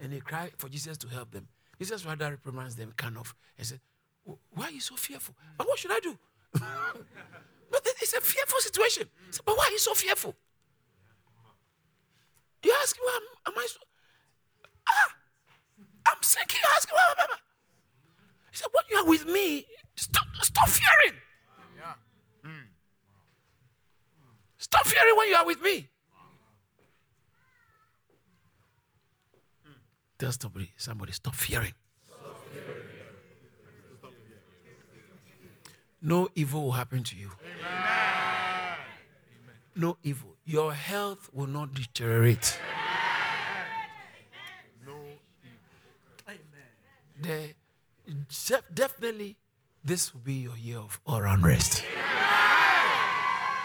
and 0.00 0.12
they 0.12 0.18
cry 0.18 0.50
for 0.58 0.68
Jesus 0.68 0.98
to 0.98 1.08
help 1.08 1.30
them? 1.30 1.46
Jesus 1.78 2.04
rather 2.04 2.30
reprimands 2.30 2.76
them, 2.76 2.92
kind 2.96 3.16
of, 3.16 3.34
and 3.56 3.66
said, 3.66 3.80
Why 4.24 4.66
are 4.66 4.70
you 4.70 4.80
so 4.80 4.96
fearful? 4.96 5.34
And 5.58 5.66
what 5.66 5.78
should 5.78 5.92
I 5.92 6.00
do? 6.00 6.18
but 6.52 7.86
it's 8.00 8.12
a 8.14 8.20
fearful 8.20 8.60
situation. 8.60 9.08
Said, 9.30 9.42
but 9.44 9.56
why 9.56 9.66
are 9.68 9.72
you 9.72 9.78
so 9.78 9.94
fearful? 9.94 10.34
You 12.64 12.72
ask 12.82 12.96
me, 12.96 13.02
am, 13.14 13.52
am 13.52 13.58
I 13.58 13.66
so? 13.68 13.80
Ah, 14.88 15.14
I'm 16.08 16.22
sinking. 16.22 16.60
You 16.62 16.70
ask 16.76 16.88
me, 16.88 17.34
He 18.50 18.56
said, 18.56 18.68
When 18.72 18.84
you 18.90 18.96
are 18.98 19.08
with 19.08 19.26
me, 19.26 19.66
stop, 19.94 20.26
stop 20.42 20.68
fearing. 20.68 21.18
Stop 24.58 24.86
fearing 24.86 25.16
when 25.16 25.28
you 25.28 25.34
are 25.34 25.44
with 25.44 25.60
me. 25.60 25.88
Tell 30.18 30.30
somebody, 30.30 30.70
somebody, 30.76 31.12
stop 31.12 31.34
fearing. 31.34 31.74
No 36.00 36.28
evil 36.34 36.62
will 36.62 36.72
happen 36.72 37.02
to 37.02 37.16
you. 37.16 37.32
Amen. 37.40 38.76
No 39.74 39.98
evil. 40.02 40.36
Your 40.44 40.72
health 40.72 41.28
will 41.32 41.48
not 41.48 41.74
deteriorate. 41.74 42.58
No 44.86 44.94
evil. 46.24 46.38
The, 47.20 47.54
definitely, 48.72 49.36
this 49.84 50.12
will 50.14 50.20
be 50.20 50.34
your 50.34 50.56
year 50.56 50.78
of 50.78 51.00
all 51.06 51.20
round 51.22 51.44
rest. 51.44 51.84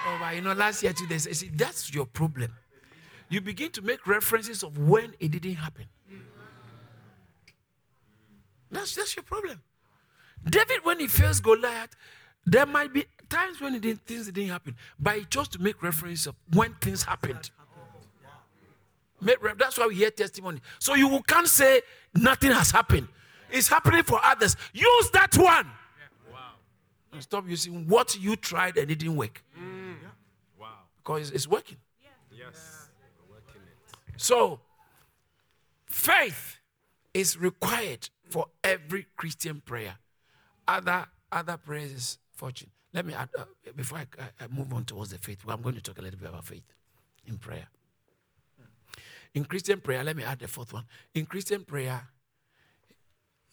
Oh, 0.06 0.18
but 0.20 0.36
you 0.36 0.42
know, 0.42 0.54
last 0.54 0.84
year 0.84 0.94
they 1.10 1.18
see, 1.18 1.50
that's 1.50 1.94
your 1.94 2.06
problem. 2.06 2.54
You 3.30 3.42
begin 3.42 3.72
to 3.72 3.82
make 3.82 4.08
references 4.08 4.64
of 4.64 4.78
when 4.78 5.14
it 5.20 5.32
didn't 5.32 5.56
happen. 5.56 5.86
That's 8.72 8.96
that's 8.96 9.16
your 9.16 9.24
problem. 9.24 9.62
David, 10.50 10.80
when 10.84 11.00
he 11.00 11.08
first 11.08 11.44
Goliath, 11.44 11.96
there 12.46 12.66
might 12.66 12.94
be 12.94 13.06
times 13.30 13.60
when 13.60 13.74
didn't, 13.80 14.06
things 14.06 14.28
didn't 14.28 14.50
happen, 14.50 14.76
but 15.00 15.18
he 15.18 15.26
chose 15.26 15.50
to 15.50 15.60
make 15.62 15.84
reference 15.84 16.26
of 16.26 16.36
when 16.54 16.74
things 16.76 17.04
happened. 17.04 17.52
That's 19.22 19.78
why 19.78 19.88
we 19.88 19.96
hear 19.96 20.12
testimony. 20.12 20.62
So 20.80 20.96
you 20.96 21.22
can't 21.28 21.48
say 21.48 21.82
nothing 22.14 22.52
has 22.52 22.72
happened. 22.72 23.08
It's 23.50 23.68
happening 23.68 24.04
for 24.04 24.24
others. 24.24 24.56
Use 24.74 25.10
that 25.12 25.36
one. 25.38 25.68
Wow. 27.12 27.16
And 27.16 27.24
stop 27.24 27.48
using 27.48 27.88
what 27.88 28.20
you 28.20 28.36
tried 28.36 28.78
and 28.78 28.90
it 28.92 29.00
didn't 29.00 29.16
work. 29.16 29.44
Mm. 29.60 29.96
Because 30.98 31.32
it's 31.32 31.48
working. 31.48 31.78
Yes. 32.32 32.90
Working 33.30 33.62
so, 34.18 34.60
faith 35.86 36.58
is 37.14 37.38
required 37.38 38.10
for 38.30 38.48
every 38.64 39.08
Christian 39.16 39.62
prayer. 39.62 39.96
Other 40.68 41.08
other 41.32 41.58
prayers 41.58 41.92
is 41.92 42.18
fortune. 42.34 42.70
Let 42.94 43.06
me 43.06 43.14
add, 43.14 43.30
uh, 43.38 43.44
before 43.76 44.00
I, 44.00 44.06
I, 44.40 44.48
move 44.48 44.74
on 44.74 44.86
towards 44.86 45.12
the 45.12 45.18
faith, 45.18 45.44
I'm 45.48 45.62
going 45.62 45.76
to 45.76 45.82
talk 45.82 46.00
a 46.00 46.02
little 46.02 46.20
bit 46.20 46.30
about 46.30 46.46
faith 46.46 46.64
in 47.26 47.38
prayer. 47.38 47.68
In 49.34 49.46
Christian 49.46 49.82
prayer, 49.82 50.04
let 50.04 50.16
me 50.16 50.24
add 50.24 50.40
the 50.40 50.48
fourth 50.48 50.74
one. 50.74 50.86
In 51.14 51.26
Christian 51.26 51.64
prayer, 51.64 52.08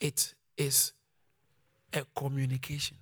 it 0.00 0.34
is 0.56 0.92
a 1.92 2.04
communication 2.16 2.96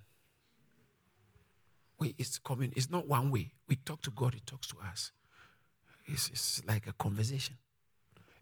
way. 2.03 2.15
It's 2.19 2.39
coming. 2.39 2.73
It's 2.77 2.91
not 2.91 3.07
one 3.09 3.31
way. 3.31 3.53
We 3.69 3.77
talk 3.77 4.03
to 4.03 4.11
God, 4.11 4.35
He 4.35 4.41
talks 4.41 4.69
to 4.69 4.77
us. 4.91 5.13
It's, 6.07 6.29
it's 6.29 6.63
like 6.67 6.87
a 6.87 6.93
conversation. 6.93 7.57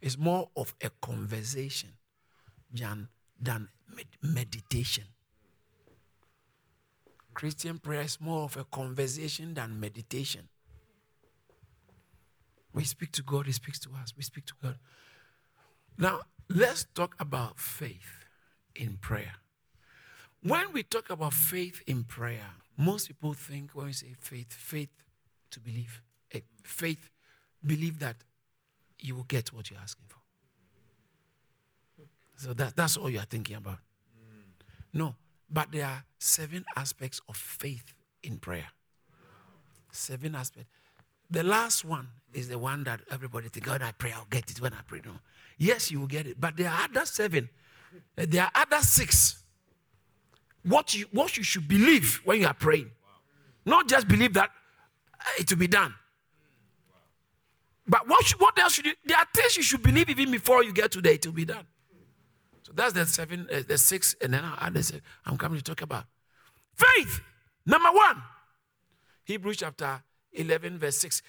It's 0.01 0.19
more 0.19 0.49
of 0.57 0.75
a 0.83 0.91
conversation 1.03 1.91
than, 2.73 3.09
than 3.41 3.69
med- 3.95 4.17
meditation. 4.23 5.05
Christian 7.35 7.79
prayer 7.79 8.03
is 8.03 8.21
more 8.21 8.45
of 8.45 8.57
a 8.57 8.65
conversation 8.65 9.55
than 9.55 9.79
meditation. 9.79 10.49
We 12.73 12.85
speak 12.85 13.13
to 13.13 13.23
God, 13.23 13.47
He 13.47 13.53
speaks 13.53 13.79
to 13.81 13.91
us. 14.01 14.15
We 14.17 14.23
speak 14.23 14.47
to 14.47 14.55
God. 14.63 14.79
Now, 15.99 16.21
let's 16.49 16.87
talk 16.95 17.15
about 17.19 17.59
faith 17.59 18.25
in 18.75 18.97
prayer. 18.97 19.35
When 20.43 20.73
we 20.73 20.83
talk 20.83 21.11
about 21.11 21.35
faith 21.35 21.83
in 21.87 22.05
prayer, 22.05 22.47
most 22.77 23.09
people 23.09 23.35
think 23.35 23.73
when 23.73 23.87
we 23.87 23.93
say 23.93 24.15
faith, 24.19 24.53
faith 24.53 24.89
to 25.51 25.61
believe. 25.61 26.01
Eh, 26.33 26.41
faith, 26.63 27.11
believe 27.65 27.99
that 27.99 28.17
you 28.99 29.15
will 29.17 29.25
get 29.25 29.53
what 29.53 29.71
you're 29.71 29.81
asking 29.81 30.07
for. 30.09 30.21
So 32.37 32.55
that, 32.55 32.75
that's 32.75 32.97
all 32.97 33.11
you 33.11 33.19
are 33.19 33.27
thinking 33.27 33.57
about. 33.57 33.79
No, 34.93 35.15
but 35.51 35.71
there 35.71 35.87
are 35.87 36.05
seven 36.19 36.65
aspects 36.75 37.21
of 37.29 37.37
faith 37.37 37.93
in 38.23 38.39
prayer. 38.39 38.69
Seven 39.93 40.35
aspects. 40.35 40.71
The 41.31 41.43
last 41.43 41.85
one 41.85 42.09
is 42.33 42.49
the 42.49 42.59
one 42.59 42.83
that 42.85 43.01
everybody 43.11 43.49
thinks, 43.49 43.69
God, 43.69 43.83
I 43.83 43.93
pray, 43.93 44.13
I'll 44.13 44.27
get 44.31 44.51
it 44.51 44.61
when 44.61 44.73
I 44.73 44.81
pray. 44.87 45.01
No. 45.05 45.13
Yes, 45.59 45.91
you 45.91 46.01
will 46.01 46.07
get 46.07 46.27
it. 46.27 46.41
But 46.41 46.57
there 46.57 46.71
are 46.71 46.85
other 46.85 47.05
seven. 47.05 47.51
There 48.17 48.43
are 48.43 48.51
other 48.55 48.81
six 48.83 49.40
what 50.63 50.95
you, 50.95 51.07
what 51.13 51.37
you 51.37 51.43
should 51.43 51.67
believe 51.67 52.21
when 52.25 52.41
you 52.41 52.47
are 52.47 52.55
praying. 52.55 52.91
Not 53.65 53.89
just 53.89 54.09
believe 54.09 54.35
that 54.35 54.51
it 55.39 55.51
will 55.51 55.59
be 55.59 55.67
done. 55.67 55.95
But 57.87 58.09
what, 58.09 58.25
should, 58.25 58.41
what 58.41 58.59
else 58.59 58.75
should 58.75 58.87
you? 58.87 58.95
There 59.05 59.17
are 59.17 59.27
things 59.35 59.57
you 59.57 59.63
should 59.63 59.83
believe 59.83 60.09
even 60.09 60.31
before 60.31 60.63
you 60.63 60.73
get 60.73 60.93
to 60.93 61.01
there, 61.01 61.15
it 61.15 61.27
will 61.27 61.33
be 61.33 61.45
done. 61.45 61.67
So 62.63 62.73
that's 62.75 62.93
the 62.93 63.05
seven, 63.07 63.49
uh, 63.53 63.63
the 63.67 63.79
six, 63.79 64.15
and 64.21 64.33
then 64.33 64.45
I, 64.45 64.71
I'm 65.27 65.37
coming 65.37 65.59
to 65.59 65.65
talk 65.65 65.83
about 65.83 66.05
faith. 66.77 67.21
Number 67.67 67.91
one, 67.91 68.23
Hebrews 69.25 69.59
chapter 69.59 70.03
11, 70.33 70.79
verse 70.79 70.99
6. 70.99 71.23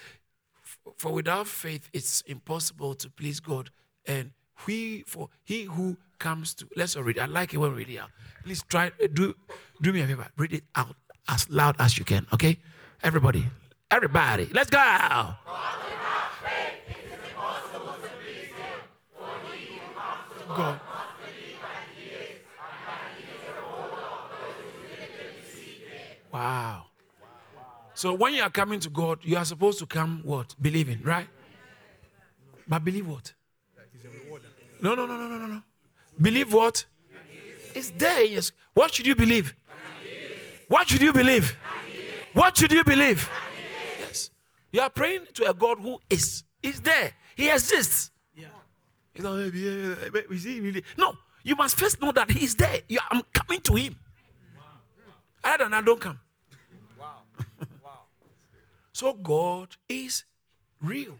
For 0.97 1.11
without 1.11 1.47
faith, 1.47 1.89
it's 1.93 2.21
impossible 2.21 2.93
to 2.95 3.09
please 3.09 3.39
God. 3.39 3.71
And 4.05 4.31
he, 4.65 5.03
for 5.07 5.29
he 5.43 5.63
who 5.63 5.97
comes 6.19 6.53
to, 6.55 6.67
let's 6.75 6.95
read. 6.95 7.19
I 7.19 7.25
like 7.25 7.53
it 7.53 7.57
when 7.57 7.71
we 7.71 7.79
read 7.79 7.89
it 7.89 7.97
out. 7.99 8.09
Please 8.43 8.63
try, 8.69 8.87
uh, 8.87 9.07
do, 9.11 9.35
do 9.81 9.93
me 9.93 10.01
a 10.01 10.07
favor. 10.07 10.27
Read 10.37 10.53
it 10.53 10.63
out 10.75 10.95
as 11.27 11.49
loud 11.49 11.75
as 11.79 11.97
you 11.97 12.05
can, 12.05 12.25
okay? 12.33 12.57
Everybody, 13.03 13.45
everybody, 13.89 14.49
let's 14.53 14.69
go. 14.69 14.77
God. 20.55 20.79
Wow. 26.31 26.85
So 27.93 28.13
when 28.13 28.33
you 28.33 28.41
are 28.41 28.49
coming 28.49 28.79
to 28.81 28.89
God, 28.89 29.19
you 29.21 29.37
are 29.37 29.45
supposed 29.45 29.79
to 29.79 29.85
come 29.85 30.21
what? 30.23 30.55
Believing, 30.61 31.01
right? 31.03 31.27
But 32.67 32.83
believe 32.83 33.07
what? 33.07 33.33
No, 34.81 34.95
no, 34.95 35.05
no, 35.05 35.15
no, 35.15 35.27
no, 35.27 35.37
no, 35.37 35.45
no. 35.45 35.61
Believe 36.19 36.51
what? 36.51 36.85
It's 37.75 37.91
there. 37.91 38.25
Yes. 38.25 38.51
What 38.73 38.93
should 38.93 39.05
you 39.05 39.15
believe? 39.15 39.53
What 40.67 40.89
should 40.89 41.01
you 41.01 41.13
believe? 41.13 41.55
What 42.33 42.57
should 42.57 42.71
you 42.71 42.83
believe? 42.83 43.29
Yes. 43.99 44.31
You 44.71 44.81
are 44.81 44.89
praying 44.89 45.27
to 45.35 45.49
a 45.49 45.53
God 45.53 45.79
who 45.79 45.99
is. 46.09 46.43
He's 46.63 46.81
there. 46.81 47.13
He 47.35 47.49
exists. 47.49 48.11
Yeah. 48.35 48.47
No, 50.97 51.15
you 51.43 51.55
must 51.55 51.77
first 51.77 52.01
know 52.01 52.11
that 52.11 52.31
He's 52.31 52.55
there. 52.55 52.79
You, 52.87 52.99
I'm 53.09 53.21
coming 53.33 53.61
to 53.61 53.75
Him. 53.75 53.95
Other 55.43 55.65
than 55.65 55.71
that, 55.71 55.85
don't 55.85 55.99
come. 55.99 56.19
Wow. 56.99 57.23
wow. 57.83 57.99
so 58.93 59.13
God 59.13 59.75
is 59.89 60.23
real. 60.81 61.17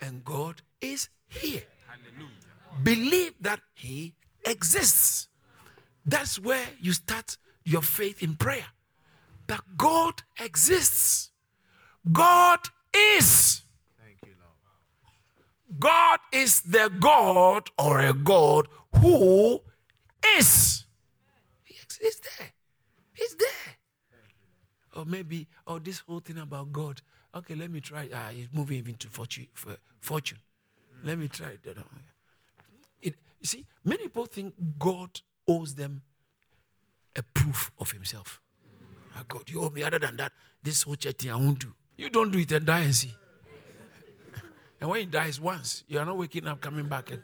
And 0.00 0.24
God 0.24 0.62
is 0.80 1.08
here. 1.28 1.62
Believe 2.82 3.34
that 3.40 3.60
He 3.74 4.14
exists. 4.44 5.28
That's 6.04 6.38
where 6.38 6.66
you 6.80 6.92
start 6.92 7.36
your 7.64 7.82
faith 7.82 8.22
in 8.22 8.36
prayer. 8.36 8.66
That 9.46 9.62
God 9.76 10.22
exists. 10.40 11.30
God 12.10 12.60
is. 12.94 13.62
Thank 14.02 14.18
you, 14.24 14.34
Lord. 14.40 15.80
God 15.80 16.20
is 16.32 16.62
the 16.62 16.90
God 17.00 17.68
or 17.78 18.00
a 18.00 18.14
God 18.14 18.68
who 18.96 19.60
is. 20.38 20.84
He's 22.00 22.20
there. 22.20 22.48
He's 23.12 23.34
there. 23.34 23.76
Or 24.96 25.04
maybe, 25.04 25.46
or 25.66 25.76
oh, 25.76 25.78
this 25.78 25.98
whole 26.00 26.20
thing 26.20 26.38
about 26.38 26.72
God. 26.72 27.02
Okay, 27.34 27.54
let 27.54 27.70
me 27.70 27.80
try. 27.80 28.08
Ah, 28.12 28.30
he's 28.32 28.48
moving 28.52 28.86
into 28.88 29.08
fortune. 29.08 29.46
fortune. 30.00 30.38
Let 31.04 31.18
me 31.18 31.28
try 31.28 31.56
you 33.40 33.46
see, 33.46 33.66
many 33.84 34.04
people 34.04 34.26
think 34.26 34.54
God 34.78 35.20
owes 35.48 35.74
them 35.74 36.02
a 37.16 37.22
proof 37.22 37.70
of 37.78 37.90
himself. 37.90 38.40
Oh 39.16 39.22
God, 39.26 39.48
you 39.48 39.62
owe 39.62 39.70
me. 39.70 39.82
Other 39.82 39.98
than 39.98 40.16
that, 40.18 40.32
this 40.62 40.82
whole 40.82 40.94
church 40.94 41.16
thing 41.16 41.30
I 41.30 41.36
won't 41.36 41.58
do. 41.58 41.72
You 41.96 42.10
don't 42.10 42.30
do 42.30 42.38
it 42.38 42.52
and 42.52 42.64
die 42.64 42.80
and 42.80 42.94
see. 42.94 43.12
And 44.80 44.88
when 44.88 45.00
he 45.00 45.06
dies 45.06 45.40
once, 45.40 45.84
you 45.88 45.98
are 45.98 46.04
not 46.04 46.16
waking 46.16 46.46
up, 46.46 46.60
coming 46.60 46.86
back. 46.86 47.10
And 47.10 47.22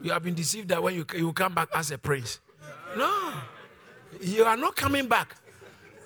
you 0.00 0.10
have 0.12 0.22
been 0.22 0.34
deceived 0.34 0.68
that 0.68 0.82
when 0.82 0.94
you, 0.94 1.04
you 1.14 1.32
come 1.32 1.54
back 1.54 1.68
as 1.74 1.90
a 1.90 1.98
prince. 1.98 2.40
No. 2.96 3.32
You 4.20 4.44
are 4.44 4.56
not 4.56 4.76
coming 4.76 5.08
back. 5.08 5.36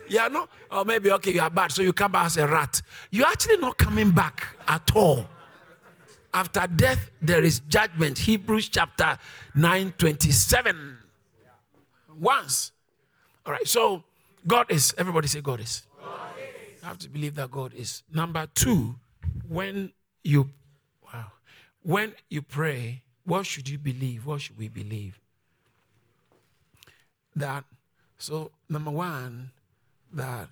You 0.09 0.21
are 0.21 0.31
not, 0.31 0.49
or 0.71 0.85
maybe, 0.85 1.11
okay, 1.13 1.33
you 1.33 1.41
are 1.41 1.51
bad, 1.51 1.73
so 1.73 1.83
you 1.83 1.93
come 1.93 2.13
back 2.13 2.27
as 2.27 2.37
a 2.37 2.47
rat. 2.47 2.81
You're 3.11 3.27
actually 3.27 3.59
not 3.59 3.77
coming 3.77 4.11
back 4.11 4.47
at 4.67 4.91
all. 4.95 5.27
After 6.37 6.67
death, 6.67 7.11
there 7.23 7.43
is 7.43 7.61
judgment. 7.61 8.19
Hebrews 8.19 8.69
chapter 8.69 9.17
9 9.55 9.95
27. 9.97 10.99
Once. 12.21 12.73
All 13.47 13.55
right, 13.55 13.67
so 13.67 14.05
God 14.47 14.67
is, 14.71 14.95
everybody 14.99 15.29
say 15.29 15.41
God 15.41 15.61
is. 15.61 15.87
God 15.99 16.11
is. 16.37 16.83
You 16.83 16.89
have 16.89 16.99
to 16.99 17.09
believe 17.09 17.37
that 17.37 17.51
God 17.51 17.73
is. 17.73 18.03
Number 18.13 18.47
two, 18.55 18.97
when 19.49 19.93
you 20.25 20.51
wow, 21.03 21.33
when 21.83 22.13
you 22.29 22.43
pray, 22.43 23.01
what 23.25 23.47
should 23.47 23.67
you 23.67 23.79
believe? 23.79 24.27
What 24.27 24.43
should 24.43 24.59
we 24.59 24.69
believe? 24.69 25.19
That 27.35 27.65
so 28.19 28.51
number 28.69 28.91
one, 28.91 29.53
that 30.13 30.51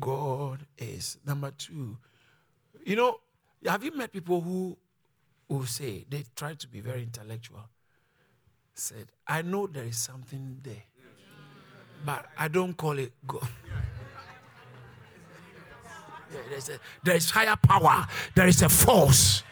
God 0.00 0.66
is. 0.76 1.18
Number 1.24 1.52
two, 1.52 1.98
you 2.84 2.96
know, 2.96 3.20
have 3.64 3.84
you 3.84 3.96
met 3.96 4.10
people 4.10 4.40
who 4.40 4.76
who 5.48 5.66
say 5.66 6.04
they 6.08 6.24
try 6.36 6.54
to 6.54 6.68
be 6.68 6.80
very 6.80 7.02
intellectual? 7.02 7.68
Said, 8.74 9.06
I 9.26 9.42
know 9.42 9.66
there 9.66 9.84
is 9.84 9.98
something 9.98 10.58
there, 10.62 10.82
but 12.04 12.26
I 12.36 12.48
don't 12.48 12.76
call 12.76 12.98
it 12.98 13.12
God. 13.26 13.48
There's 16.50 16.68
a, 16.68 16.80
there 17.04 17.14
is 17.14 17.30
higher 17.30 17.56
power. 17.56 18.06
There 18.34 18.48
is 18.48 18.60
a 18.62 18.68
force. 18.68 19.44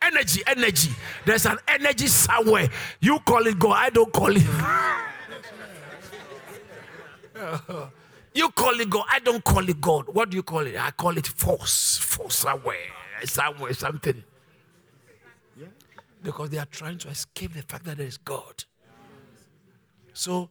Energy, 0.00 0.42
energy. 0.46 0.90
There's 1.24 1.46
an 1.46 1.58
energy 1.68 2.06
somewhere. 2.06 2.68
You 3.00 3.18
call 3.20 3.46
it 3.46 3.58
God. 3.58 3.76
I 3.76 3.90
don't 3.90 4.12
call 4.12 4.34
it. 4.34 4.42
you 8.34 8.48
call 8.50 8.80
it 8.80 8.90
God. 8.90 9.04
I 9.10 9.18
don't 9.20 9.44
call 9.44 9.68
it 9.68 9.80
God. 9.80 10.08
What 10.08 10.30
do 10.30 10.36
you 10.36 10.42
call 10.42 10.66
it? 10.66 10.76
I 10.76 10.90
call 10.90 11.16
it 11.16 11.26
force. 11.26 11.98
Force 11.98 12.36
somewhere. 12.36 12.76
Somewhere, 13.24 13.72
something. 13.74 14.24
Because 16.26 16.50
they 16.50 16.58
are 16.58 16.66
trying 16.66 16.98
to 16.98 17.08
escape 17.08 17.54
the 17.54 17.62
fact 17.62 17.84
that 17.84 17.98
there 17.98 18.06
is 18.06 18.18
God. 18.18 18.64
So, 20.12 20.50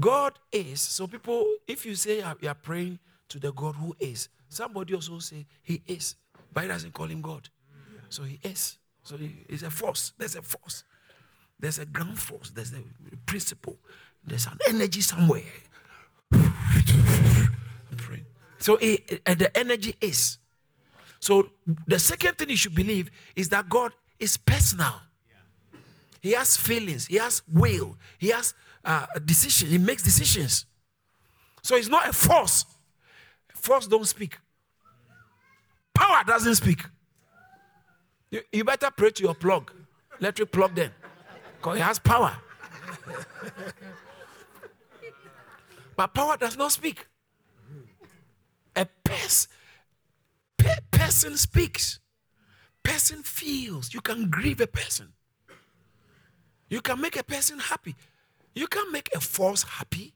God 0.00 0.32
is. 0.50 0.80
So, 0.80 1.06
people, 1.06 1.46
if 1.68 1.86
you 1.86 1.94
say 1.94 2.22
you 2.40 2.48
are 2.48 2.54
praying 2.54 2.98
to 3.28 3.38
the 3.38 3.52
God 3.52 3.76
who 3.76 3.94
is, 4.00 4.28
Somebody 4.54 4.94
also 4.94 5.18
say 5.18 5.46
he 5.64 5.82
is, 5.88 6.14
he 6.56 6.68
doesn't 6.68 6.92
call 6.92 7.06
him 7.06 7.20
God. 7.20 7.48
So 8.08 8.22
he 8.22 8.38
is. 8.44 8.78
So 9.02 9.16
he 9.16 9.44
is 9.48 9.64
a 9.64 9.70
force. 9.70 10.12
There's 10.16 10.36
a 10.36 10.42
force. 10.42 10.84
There's 11.58 11.80
a 11.80 11.86
ground 11.86 12.20
force. 12.20 12.50
There's 12.50 12.72
a 12.72 13.16
principle. 13.26 13.76
There's 14.24 14.46
an 14.46 14.58
energy 14.68 15.00
somewhere. 15.00 15.42
So 18.58 18.76
the 18.76 19.50
energy 19.56 19.96
is. 20.00 20.38
So 21.18 21.50
the 21.88 21.98
second 21.98 22.38
thing 22.38 22.50
you 22.50 22.56
should 22.56 22.76
believe 22.76 23.10
is 23.34 23.48
that 23.48 23.68
God 23.68 23.90
is 24.18 24.36
personal. 24.36 24.94
He 26.20 26.32
has 26.32 26.56
feelings. 26.56 27.06
He 27.06 27.16
has 27.16 27.42
will. 27.52 27.96
He 28.18 28.28
has 28.28 28.54
uh, 28.84 29.06
decision. 29.24 29.68
He 29.68 29.78
makes 29.78 30.02
decisions. 30.02 30.66
So 31.62 31.76
he's 31.76 31.88
not 31.88 32.08
a 32.08 32.12
force. 32.12 32.64
Force 33.54 33.86
don't 33.86 34.06
speak. 34.06 34.38
Power 35.94 36.22
doesn't 36.26 36.56
speak. 36.56 36.82
You, 38.30 38.40
you 38.52 38.64
better 38.64 38.90
pray 38.90 39.10
to 39.10 39.22
your 39.22 39.34
plug, 39.34 39.72
electric 40.20 40.50
plug 40.50 40.74
then, 40.74 40.90
because 41.56 41.78
it 41.78 41.82
has 41.82 41.98
power. 41.98 42.36
but 45.96 46.12
power 46.12 46.36
does 46.36 46.56
not 46.56 46.72
speak. 46.72 47.06
A 48.74 48.86
pers- 49.04 49.46
pe- 50.58 50.80
person 50.90 51.36
speaks. 51.36 52.00
Person 52.84 53.22
feels. 53.22 53.92
You 53.92 54.00
can 54.00 54.30
grieve 54.30 54.60
a 54.60 54.66
person. 54.68 55.12
You 56.68 56.80
can 56.80 57.00
make 57.00 57.16
a 57.16 57.24
person 57.24 57.58
happy. 57.58 57.96
You 58.54 58.68
can 58.68 58.92
make 58.92 59.10
a 59.14 59.20
force 59.20 59.64
happy 59.64 60.14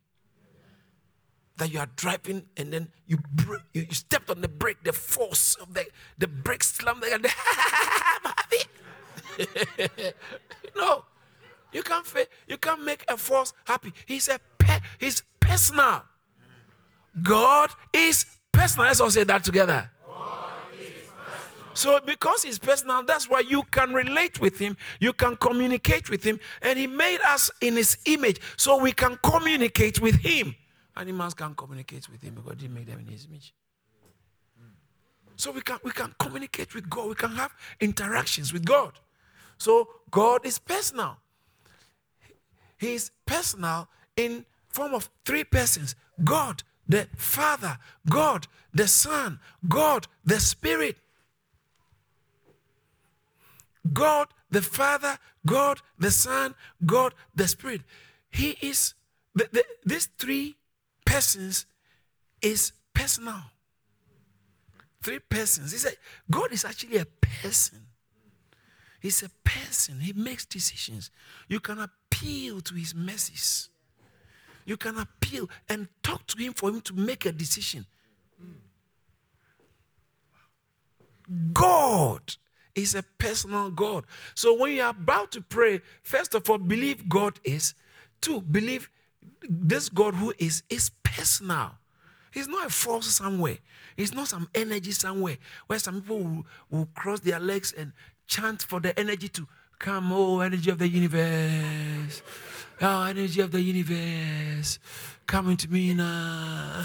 that 1.57 1.72
you 1.72 1.81
are 1.81 1.88
driving 1.96 2.44
and 2.57 2.72
then 2.72 2.88
you 3.07 3.18
you, 3.74 3.87
stepped 3.90 4.31
on 4.31 4.40
the 4.40 4.48
brake, 4.48 4.83
the 4.85 4.92
force 4.92 5.57
of 5.57 5.74
the 5.74 5.85
the 6.16 6.28
brake 6.28 6.62
slammed 6.62 7.02
and 7.04 7.24
the 7.24 7.31
I'm 8.24 8.33
happy. 8.33 10.14
no, 10.76 11.04
you 11.72 11.83
can't 11.83 12.07
you 12.46 12.57
can't 12.57 12.85
make 12.85 13.04
a 13.09 13.16
force 13.16 13.52
happy. 13.64 13.92
He's 14.07 14.28
a 14.28 14.38
pe- 14.59 14.81
he's 14.98 15.22
personal. 15.40 16.02
God 17.22 17.70
is 17.92 18.24
personal. 18.52 18.87
Let's 18.87 19.00
all 19.00 19.11
say 19.11 19.24
that 19.24 19.42
together. 19.42 19.90
So, 21.78 22.00
because 22.04 22.42
he's 22.42 22.58
personal, 22.58 23.04
that's 23.04 23.30
why 23.30 23.38
you 23.38 23.62
can 23.62 23.92
relate 23.92 24.40
with 24.40 24.58
him, 24.58 24.76
you 24.98 25.12
can 25.12 25.36
communicate 25.36 26.10
with 26.10 26.24
him, 26.24 26.40
and 26.60 26.76
he 26.76 26.88
made 26.88 27.20
us 27.20 27.52
in 27.60 27.76
his 27.76 27.96
image 28.06 28.40
so 28.56 28.78
we 28.78 28.90
can 28.90 29.16
communicate 29.22 30.00
with 30.00 30.16
him. 30.16 30.56
Animals 30.96 31.34
can't 31.34 31.56
communicate 31.56 32.08
with 32.08 32.20
him 32.20 32.34
because 32.34 32.60
he 32.60 32.66
made 32.66 32.88
them 32.88 32.98
in 32.98 33.06
his 33.06 33.26
image. 33.26 33.54
So 35.36 35.52
we 35.52 35.60
can 35.60 35.78
we 35.84 35.92
can 35.92 36.12
communicate 36.18 36.74
with 36.74 36.90
God. 36.90 37.10
We 37.10 37.14
can 37.14 37.30
have 37.36 37.54
interactions 37.78 38.52
with 38.52 38.64
God. 38.64 38.98
So 39.56 39.88
God 40.10 40.44
is 40.44 40.58
personal. 40.58 41.18
He 42.76 42.94
is 42.94 43.12
personal 43.24 43.88
in 44.16 44.44
form 44.68 44.94
of 44.94 45.08
three 45.24 45.44
persons: 45.44 45.94
God, 46.24 46.64
the 46.88 47.06
Father, 47.16 47.78
God, 48.10 48.48
the 48.74 48.88
Son, 48.88 49.38
God, 49.68 50.08
the 50.24 50.40
Spirit. 50.40 50.96
God, 53.92 54.29
the 54.51 54.62
Father, 54.62 55.18
God, 55.46 55.81
the 55.98 56.11
Son, 56.11 56.55
God, 56.85 57.14
the 57.35 57.48
Spirit. 57.48 57.83
He 58.31 58.57
is 58.61 58.94
the, 59.35 59.48
the, 59.53 59.64
these 59.85 60.07
three 60.18 60.57
persons 61.05 61.66
is 62.42 62.72
personal. 62.94 63.40
Three 65.03 65.20
persons. 65.20 65.72
He 65.72 65.79
said, 65.79 65.96
God 66.31 66.53
is 66.53 66.64
actually 66.64 66.98
a 66.98 67.07
person. 67.42 67.87
He's 69.01 69.22
a 69.22 69.31
person. 69.44 70.01
He 70.01 70.12
makes 70.12 70.44
decisions. 70.44 71.11
You 71.46 71.61
can 71.61 71.79
appeal 71.79 72.61
to 72.62 72.74
his 72.74 72.94
mercies. 72.94 73.70
you 74.68 74.77
can 74.77 74.98
appeal 74.98 75.48
and 75.70 75.88
talk 76.03 76.27
to 76.27 76.37
him 76.37 76.53
for 76.53 76.68
him 76.68 76.83
to 76.83 76.92
make 76.92 77.24
a 77.24 77.33
decision. 77.33 77.87
God 81.55 82.37
is 82.82 82.94
a 82.94 83.02
personal 83.02 83.70
God. 83.70 84.04
So 84.34 84.54
when 84.54 84.74
you're 84.74 84.88
about 84.88 85.32
to 85.32 85.40
pray, 85.40 85.80
first 86.02 86.34
of 86.34 86.48
all, 86.48 86.58
believe 86.58 87.08
God 87.08 87.38
is. 87.44 87.74
Two, 88.20 88.40
believe 88.40 88.90
this 89.48 89.88
God 89.88 90.14
who 90.14 90.32
is 90.38 90.62
is 90.68 90.90
personal. 91.02 91.72
He's 92.32 92.48
not 92.48 92.66
a 92.66 92.70
force 92.70 93.06
somewhere. 93.06 93.58
It's 93.96 94.12
not 94.12 94.28
some 94.28 94.48
energy 94.54 94.92
somewhere 94.92 95.38
where 95.66 95.78
some 95.78 96.02
people 96.02 96.18
will, 96.18 96.46
will 96.70 96.88
cross 96.94 97.20
their 97.20 97.40
legs 97.40 97.72
and 97.72 97.92
chant 98.26 98.62
for 98.62 98.80
the 98.80 98.98
energy 98.98 99.28
to 99.30 99.48
come. 99.78 100.12
Oh, 100.12 100.40
energy 100.40 100.70
of 100.70 100.78
the 100.78 100.88
universe. 100.88 102.22
Oh, 102.80 103.04
energy 103.04 103.40
of 103.40 103.50
the 103.50 103.60
universe. 103.60 104.78
Come 105.26 105.50
into 105.50 105.68
me 105.68 105.94
now. 105.94 106.84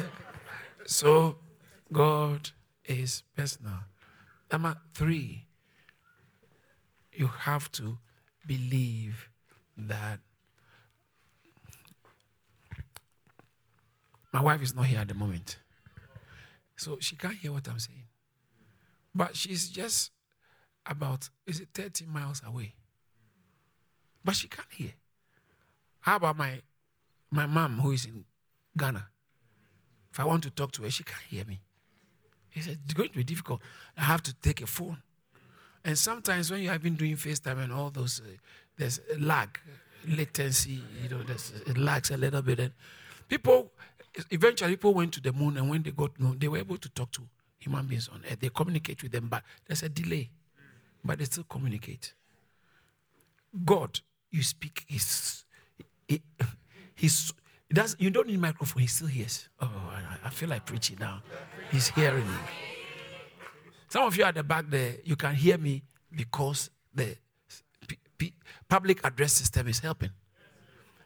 so, 0.86 1.36
God 1.92 2.50
is 2.84 3.22
personal. 3.36 3.80
Number 4.50 4.76
three, 4.94 5.46
you 7.12 7.26
have 7.28 7.70
to 7.72 7.98
believe 8.46 9.28
that 9.76 10.20
my 14.32 14.42
wife 14.42 14.62
is 14.62 14.74
not 14.74 14.86
here 14.86 15.00
at 15.00 15.08
the 15.08 15.14
moment. 15.14 15.58
So 16.76 16.98
she 17.00 17.16
can't 17.16 17.34
hear 17.34 17.52
what 17.52 17.68
I'm 17.68 17.78
saying. 17.78 18.04
But 19.14 19.36
she's 19.36 19.68
just 19.68 20.12
about, 20.86 21.28
is 21.46 21.60
it 21.60 21.68
30 21.74 22.06
miles 22.06 22.42
away? 22.46 22.74
But 24.24 24.36
she 24.36 24.48
can't 24.48 24.68
hear. 24.72 24.92
How 26.00 26.16
about 26.16 26.36
my 26.36 26.62
my 27.30 27.46
mom 27.46 27.78
who 27.78 27.92
is 27.92 28.06
in 28.06 28.24
Ghana? 28.76 29.06
If 30.12 30.18
I 30.18 30.24
want 30.24 30.42
to 30.42 30.50
talk 30.50 30.72
to 30.72 30.82
her, 30.82 30.90
she 30.90 31.04
can't 31.04 31.22
hear 31.28 31.44
me. 31.44 31.60
He 32.50 32.60
said, 32.60 32.78
It's 32.84 32.94
going 32.94 33.10
to 33.10 33.16
be 33.16 33.24
difficult. 33.24 33.60
I 33.96 34.02
have 34.02 34.22
to 34.24 34.34
take 34.34 34.60
a 34.62 34.66
phone. 34.66 34.98
And 35.84 35.96
sometimes 35.96 36.50
when 36.50 36.60
you 36.62 36.68
have 36.68 36.82
been 36.82 36.96
doing 36.96 37.16
FaceTime 37.16 37.64
and 37.64 37.72
all 37.72 37.90
those, 37.90 38.20
uh, 38.20 38.28
there's 38.76 39.00
lag, 39.18 39.58
latency, 40.06 40.82
you 41.02 41.08
know, 41.08 41.22
there's, 41.22 41.52
it 41.66 41.78
lags 41.78 42.10
a 42.10 42.16
little 42.16 42.42
bit. 42.42 42.60
And 42.60 42.72
people, 43.28 43.70
eventually, 44.30 44.72
people 44.72 44.92
went 44.92 45.14
to 45.14 45.20
the 45.20 45.32
moon, 45.32 45.56
and 45.56 45.70
when 45.70 45.82
they 45.82 45.90
got 45.90 46.18
moon, 46.20 46.38
they 46.38 46.48
were 46.48 46.58
able 46.58 46.76
to 46.76 46.88
talk 46.90 47.10
to 47.12 47.22
human 47.58 47.86
beings 47.86 48.08
on 48.12 48.22
earth. 48.30 48.40
They 48.40 48.50
communicate 48.50 49.02
with 49.02 49.12
them, 49.12 49.28
but 49.28 49.42
there's 49.66 49.82
a 49.82 49.88
delay. 49.88 50.30
But 51.02 51.18
they 51.18 51.24
still 51.24 51.44
communicate. 51.44 52.12
God, 53.64 54.00
you 54.30 54.42
speak, 54.42 54.84
is, 54.88 55.44
he, 56.06 56.20
he's, 56.94 57.32
does, 57.72 57.96
you 57.98 58.10
don't 58.10 58.26
need 58.26 58.40
microphone, 58.40 58.82
he 58.82 58.88
still 58.88 59.08
hears. 59.08 59.48
Oh, 59.60 59.70
I, 59.90 60.26
I 60.26 60.30
feel 60.30 60.48
like 60.48 60.66
preaching 60.66 60.96
now. 61.00 61.22
He's 61.70 61.88
hearing 61.88 62.26
me. 62.26 62.36
Some 63.88 64.04
of 64.04 64.16
you 64.16 64.24
at 64.24 64.34
the 64.34 64.42
back 64.42 64.66
there, 64.68 64.94
you 65.04 65.16
can 65.16 65.34
hear 65.34 65.58
me 65.58 65.82
because 66.14 66.70
the 66.94 67.16
p- 67.86 67.98
p- 68.18 68.34
public 68.68 69.04
address 69.04 69.32
system 69.32 69.68
is 69.68 69.78
helping. 69.80 70.10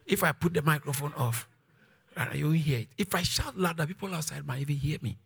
If 0.06 0.22
I 0.22 0.32
put 0.32 0.54
the 0.54 0.62
microphone 0.62 1.12
off, 1.14 1.48
you 2.34 2.46
will 2.46 2.52
hear 2.52 2.80
it. 2.80 2.88
If 2.98 3.14
I 3.14 3.22
shout 3.22 3.58
louder, 3.58 3.86
people 3.86 4.14
outside 4.14 4.46
might 4.46 4.60
even 4.60 4.76
hear 4.76 4.98
me. 5.02 5.18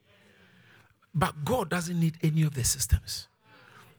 But 1.15 1.45
God 1.45 1.69
doesn't 1.69 1.99
need 1.99 2.17
any 2.23 2.43
of 2.43 2.55
the 2.55 2.65
systems. 2.65 3.29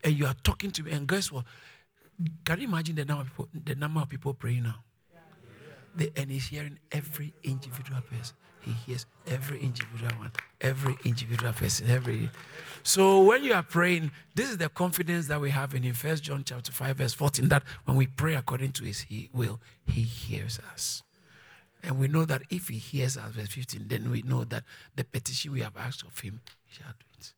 And 0.04 0.18
you 0.18 0.26
are 0.26 0.36
talking 0.44 0.72
to 0.72 0.84
me, 0.84 0.92
and 0.92 1.08
guess 1.08 1.32
what? 1.32 1.46
Can 2.46 2.62
you 2.62 2.68
imagine 2.68 2.96
the 2.96 3.06
number 3.06 3.22
of 3.22 3.28
people, 3.28 3.50
the 3.66 3.76
number 3.76 4.00
of 4.02 4.10
people 4.10 4.34
praying 4.34 4.64
now? 4.64 4.84
The, 5.96 6.12
and 6.16 6.32
he's 6.32 6.48
hearing 6.48 6.80
every 6.92 7.34
individual 7.44 8.02
person. 8.02 8.36
He 8.62 8.72
hears 8.72 9.06
every 9.26 9.60
individual 9.62 10.12
one, 10.20 10.32
every 10.62 10.98
individual 11.04 11.54
person, 11.54 11.90
every. 11.90 12.30
So 12.84 13.24
when 13.24 13.44
you 13.44 13.54
are 13.54 13.64
praying, 13.64 14.12
this 14.36 14.50
is 14.50 14.58
the 14.58 14.70
confidence 14.70 15.28
that 15.28 15.40
we 15.42 15.50
have 15.50 15.74
in. 15.74 15.92
First 15.94 16.24
John 16.24 16.44
chapter 16.46 16.72
five 16.72 16.98
verse 16.98 17.14
fourteen. 17.14 17.50
That 17.50 17.64
when 17.86 17.98
we 17.98 18.08
pray 18.08 18.36
according 18.36 18.74
to 18.74 18.84
His 18.84 19.06
will, 19.34 19.60
He 19.88 20.02
hears 20.02 20.60
us, 20.74 21.04
and 21.82 21.98
we 21.98 22.08
know 22.08 22.26
that 22.26 22.44
if 22.50 22.68
He 22.68 22.78
hears 22.78 23.18
us, 23.18 23.32
verse 23.32 23.48
fifteen, 23.48 23.86
then 23.88 24.12
we 24.12 24.22
know 24.22 24.44
that 24.44 24.64
the 24.96 25.06
petition 25.06 25.54
we 25.54 25.62
have 25.62 25.78
asked 25.78 26.04
of 26.04 26.20
Him, 26.20 26.42
He 26.66 26.76
shall 26.76 26.92
do 27.00 27.06
it. 27.18 27.34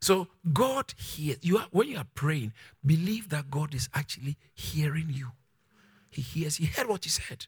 So 0.00 0.28
God 0.52 0.94
hears 0.96 1.38
you. 1.42 1.58
Are, 1.58 1.66
when 1.72 1.88
you 1.88 1.98
are 1.98 2.06
praying, 2.14 2.52
believe 2.86 3.28
that 3.30 3.50
God 3.50 3.74
is 3.74 3.88
actually 3.92 4.38
hearing 4.54 5.08
you. 5.10 5.32
He 6.10 6.22
hears. 6.22 6.56
He 6.56 6.66
heard 6.66 6.88
what 6.88 7.04
you 7.04 7.10
said. 7.10 7.46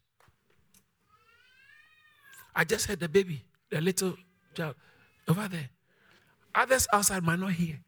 I 2.55 2.65
just 2.65 2.87
heard 2.87 3.01
the 3.01 3.09
baby, 3.09 3.45
the 3.71 3.81
little 3.81 4.15
child 4.55 4.75
over 5.29 5.49
there. 5.49 5.71
Others 6.55 6.87
outside 6.93 7.23
might 7.23 7.39
not 7.39 7.53
hear. 7.53 7.81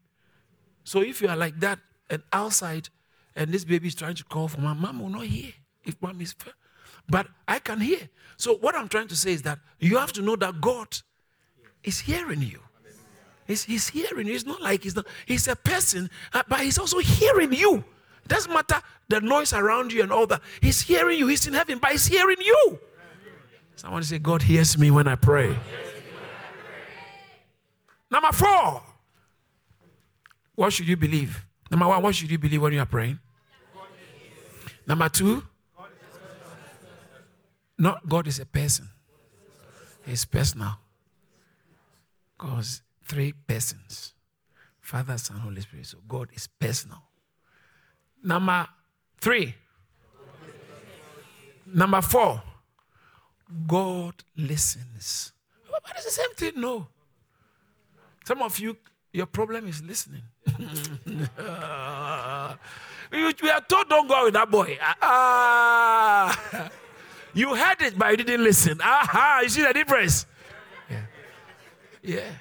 So 0.83 1.01
if 1.01 1.21
you 1.21 1.27
are 1.27 1.35
like 1.37 1.59
that 1.59 1.79
and 2.09 2.21
outside, 2.33 2.89
and 3.35 3.51
this 3.51 3.63
baby 3.63 3.87
is 3.87 3.95
trying 3.95 4.15
to 4.15 4.23
call 4.23 4.47
for 4.47 4.61
my 4.61 4.73
mom 4.73 4.99
will 4.99 5.09
not 5.09 5.25
hear 5.25 5.51
if 5.83 6.01
mom 6.01 6.19
is. 6.21 6.35
But 7.07 7.27
I 7.47 7.59
can 7.59 7.79
hear. 7.79 8.09
So 8.37 8.55
what 8.55 8.75
I'm 8.75 8.87
trying 8.87 9.07
to 9.09 9.15
say 9.15 9.33
is 9.33 9.43
that 9.43 9.59
you 9.79 9.97
have 9.97 10.13
to 10.13 10.21
know 10.21 10.35
that 10.37 10.59
God 10.61 10.87
is 11.83 11.99
hearing 11.99 12.41
you. 12.41 12.59
He's, 13.47 13.63
he's 13.63 13.87
hearing 13.89 14.27
you. 14.27 14.33
It's 14.33 14.45
not 14.45 14.61
like 14.61 14.83
he's 14.83 14.95
not. 14.95 15.05
He's 15.27 15.47
a 15.47 15.55
person, 15.55 16.09
uh, 16.33 16.41
but 16.47 16.61
he's 16.61 16.79
also 16.79 16.97
hearing 16.97 17.53
you. 17.53 17.83
Doesn't 18.27 18.51
matter 18.51 18.81
the 19.07 19.21
noise 19.21 19.53
around 19.53 19.91
you 19.93 20.01
and 20.01 20.11
all 20.11 20.27
that. 20.27 20.41
He's 20.61 20.81
hearing 20.81 21.19
you. 21.19 21.27
He's 21.27 21.45
in 21.47 21.53
heaven, 21.53 21.79
but 21.79 21.91
he's 21.91 22.07
hearing 22.07 22.37
you. 22.39 22.79
Someone 23.75 24.03
say, 24.03 24.19
God 24.19 24.41
hears 24.41 24.77
me 24.77 24.89
when 24.89 25.07
I 25.07 25.15
pray. 25.15 25.55
Number 28.09 28.31
four, 28.31 28.81
what 30.55 30.71
should 30.71 30.87
you 30.87 30.95
believe? 30.95 31.45
Number 31.69 31.87
one, 31.87 32.01
what 32.01 32.15
should 32.15 32.31
you 32.31 32.37
believe 32.37 32.61
when 32.61 32.73
you 32.73 32.79
are 32.79 32.85
praying? 32.85 33.19
Number 34.87 35.09
two, 35.09 35.43
not 37.77 38.07
God 38.07 38.27
is 38.27 38.39
a 38.39 38.45
person, 38.45 38.89
He's 40.05 40.23
personal. 40.23 40.79
Because 42.37 42.81
three 43.03 43.33
persons 43.47 44.13
Father, 44.85 45.17
Son, 45.17 45.37
Holy 45.37 45.61
Spirit. 45.61 45.87
So 45.87 45.97
God 46.07 46.29
is 46.35 46.45
personal. 46.45 47.01
Number 48.25 48.67
three, 49.21 49.53
number 51.67 52.01
four, 52.01 52.41
God 53.67 54.15
listens. 54.35 55.31
But 55.69 55.83
it's 55.95 56.05
the 56.05 56.11
same 56.11 56.33
thing, 56.33 56.59
no. 56.59 56.87
Some 58.23 58.41
of 58.41 58.57
you, 58.57 58.77
your 59.13 59.27
problem 59.27 59.67
is 59.67 59.83
listening. 59.83 60.23
we, 60.57 60.73
are 63.51 63.61
told 63.69 63.89
don't 63.89 64.07
go 64.07 64.25
with 64.25 64.33
that 64.33 64.49
boy. 64.49 64.75
Ah, 64.81 66.71
you 67.35 67.53
heard 67.53 67.79
it, 67.81 67.95
but 67.95 68.09
you 68.09 68.17
didn't 68.17 68.43
listen. 68.43 68.81
Aha, 68.81 69.41
you 69.43 69.49
see 69.49 69.61
the 69.61 69.71
difference? 69.71 70.25
Yeah. 70.89 71.01
Yeah. 72.01 72.31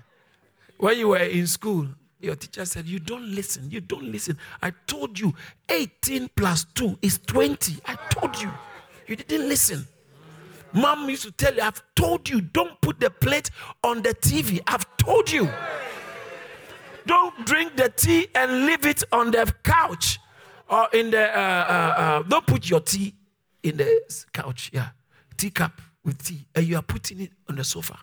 When 0.79 0.97
you 0.97 1.09
were 1.09 1.19
in 1.19 1.47
school, 1.47 1.89
your 2.25 2.37
teacher 2.37 2.65
said, 2.65 2.87
You 2.87 2.99
don't 2.99 3.27
listen. 3.27 3.71
You 3.71 3.81
don't 3.81 4.11
listen. 4.11 4.39
I 4.63 4.73
told 4.87 5.19
you 5.19 5.35
18 5.69 6.31
plus 6.35 6.65
2 6.75 6.99
is 7.03 7.19
20. 7.27 7.81
I 7.87 7.97
told 8.11 8.41
you. 8.41 8.51
You 9.07 9.17
didn't 9.17 9.49
listen. 9.49 9.87
Mom 10.73 11.09
used 11.09 11.23
to 11.23 11.31
tell 11.31 11.55
you, 11.55 11.63
I've 11.63 11.83
told 11.95 12.29
you, 12.29 12.41
don't 12.41 12.81
put 12.81 12.99
the 12.99 13.11
plate 13.11 13.51
on 13.85 14.03
the 14.03 14.15
TV. 14.15 14.61
I've 14.67 14.85
told 14.97 15.31
you. 15.31 15.49
Don't 17.07 17.47
drink 17.47 17.77
the 17.77 17.91
tea 17.91 18.29
and 18.35 18.67
leave 18.67 18.85
it 18.87 19.05
on 19.13 19.31
the 19.31 19.53
couch 19.63 20.19
or 20.69 20.89
in 20.93 21.11
the, 21.11 21.23
uh, 21.23 21.41
uh, 21.41 22.01
uh, 22.01 22.23
don't 22.23 22.47
put 22.47 22.69
your 22.69 22.81
tea 22.81 23.15
in 23.63 23.77
the 23.77 24.01
couch. 24.33 24.71
Yeah. 24.73 24.89
Teacup 25.37 25.81
with 26.05 26.25
tea. 26.25 26.47
And 26.55 26.67
you 26.67 26.77
are 26.77 26.83
putting 26.83 27.21
it 27.21 27.33
on 27.49 27.57
the 27.57 27.65
sofa. 27.65 27.99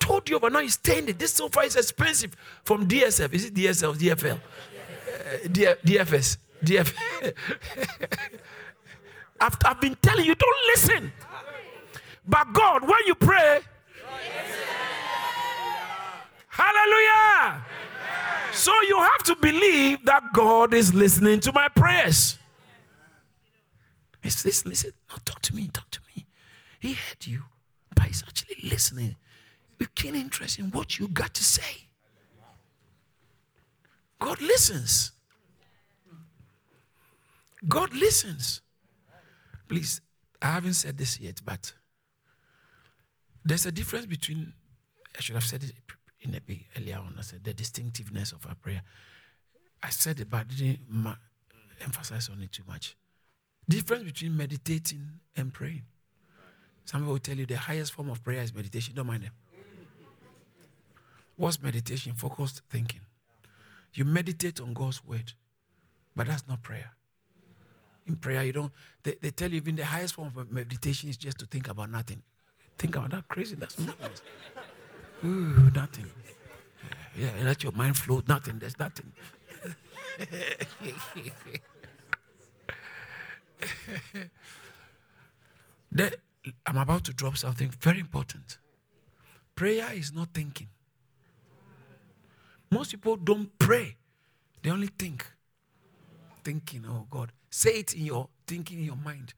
Told 0.00 0.28
you, 0.28 0.40
but 0.40 0.52
now 0.52 0.58
you're 0.60 0.70
staying. 0.70 1.06
This 1.06 1.34
sofa 1.34 1.60
is 1.60 1.76
expensive 1.76 2.34
from 2.64 2.88
DSF. 2.88 3.32
Is 3.32 3.44
it 3.44 3.54
DSF 3.54 3.96
DFL? 3.96 4.40
Uh, 4.40 5.48
DFS. 5.84 6.38
DF. 6.64 6.92
I've, 9.40 9.56
I've 9.64 9.80
been 9.80 9.96
telling 10.02 10.24
you, 10.24 10.34
don't 10.34 10.66
listen. 10.66 11.12
But 12.26 12.52
God, 12.52 12.82
when 12.82 12.98
you 13.06 13.14
pray, 13.14 13.60
hallelujah. 16.48 17.64
So 18.52 18.72
you 18.88 18.98
have 18.98 19.22
to 19.24 19.36
believe 19.36 20.04
that 20.04 20.32
God 20.34 20.74
is 20.74 20.92
listening 20.92 21.40
to 21.40 21.52
my 21.52 21.68
prayers. 21.68 22.38
He's 24.22 24.44
listening. 24.44 24.70
Listen, 24.70 24.92
no, 25.08 25.16
talk 25.24 25.40
to 25.42 25.54
me, 25.54 25.68
talk 25.72 25.90
to 25.90 26.00
me. 26.14 26.26
He 26.78 26.92
heard 26.92 27.26
you, 27.26 27.44
but 27.94 28.06
he's 28.06 28.22
actually 28.26 28.68
listening 28.68 29.16
with 29.80 29.92
keen 29.96 30.14
interest 30.14 30.60
in 30.60 30.66
what 30.66 30.98
you 31.00 31.08
got 31.08 31.34
to 31.34 31.42
say. 31.42 31.88
God 34.20 34.40
listens. 34.40 35.10
God 37.66 37.92
listens. 37.94 38.60
Please 39.68 40.00
I 40.42 40.46
haven't 40.52 40.74
said 40.74 40.96
this 40.96 41.20
yet, 41.20 41.40
but 41.44 41.72
there's 43.44 43.66
a 43.66 43.72
difference 43.72 44.06
between, 44.06 44.52
I 45.16 45.20
should 45.20 45.34
have 45.34 45.44
said 45.44 45.64
it 45.64 45.72
in 46.20 46.34
a 46.34 46.40
bit 46.40 46.58
earlier 46.78 46.96
on. 46.96 47.14
I 47.18 47.22
said 47.22 47.44
the 47.44 47.52
distinctiveness 47.52 48.32
of 48.32 48.46
our 48.46 48.54
prayer. 48.54 48.82
I 49.82 49.90
said 49.90 50.20
it, 50.20 50.30
but 50.30 50.38
I 50.38 50.44
didn't 50.44 50.80
emphasize 51.82 52.28
on 52.30 52.42
it 52.42 52.52
too 52.52 52.62
much. 52.66 52.96
Difference 53.68 54.04
between 54.04 54.36
meditating 54.36 55.06
and 55.36 55.52
praying. 55.52 55.82
Some 56.84 57.02
people 57.02 57.12
will 57.12 57.20
tell 57.20 57.36
you 57.36 57.46
the 57.46 57.56
highest 57.56 57.92
form 57.92 58.10
of 58.10 58.22
prayer 58.24 58.42
is 58.42 58.54
meditation. 58.54 58.94
Don't 58.94 59.06
mind 59.06 59.24
them. 59.24 59.32
What's 61.40 61.62
meditation? 61.62 62.12
Focused 62.12 62.60
thinking. 62.68 63.00
You 63.94 64.04
meditate 64.04 64.60
on 64.60 64.74
God's 64.74 65.02
word, 65.02 65.32
but 66.14 66.26
that's 66.26 66.46
not 66.46 66.62
prayer. 66.62 66.90
In 68.06 68.16
prayer, 68.16 68.44
you 68.44 68.52
don't. 68.52 68.70
They, 69.02 69.14
they 69.22 69.30
tell 69.30 69.48
you 69.50 69.56
even 69.56 69.76
the 69.76 69.86
highest 69.86 70.16
form 70.16 70.30
of 70.36 70.52
meditation 70.52 71.08
is 71.08 71.16
just 71.16 71.38
to 71.38 71.46
think 71.46 71.68
about 71.68 71.88
nothing. 71.90 72.20
Think 72.76 72.94
about 72.94 73.12
that 73.12 73.26
crazy. 73.28 73.56
That's 73.56 73.78
madness. 73.78 74.20
Ooh, 75.24 75.70
nothing. 75.74 76.10
Yeah, 77.16 77.30
let 77.42 77.62
your 77.62 77.72
mind 77.72 77.96
float. 77.96 78.28
Nothing. 78.28 78.58
There's 78.58 78.78
nothing. 78.78 79.10
I'm 86.66 86.76
about 86.76 87.04
to 87.04 87.14
drop 87.14 87.38
something 87.38 87.70
very 87.80 88.00
important. 88.00 88.58
Prayer 89.54 89.88
is 89.94 90.12
not 90.12 90.34
thinking. 90.34 90.68
Most 92.70 92.92
people 92.92 93.16
don't 93.16 93.50
pray, 93.58 93.96
they 94.62 94.70
only 94.70 94.88
think. 94.98 95.26
Thinking, 96.44 96.84
oh 96.88 97.06
God. 97.10 97.32
Say 97.50 97.80
it 97.80 97.94
in 97.94 98.06
your 98.06 98.28
thinking 98.46 98.78
in 98.78 98.84
your 98.84 98.96
mind. 98.96 99.34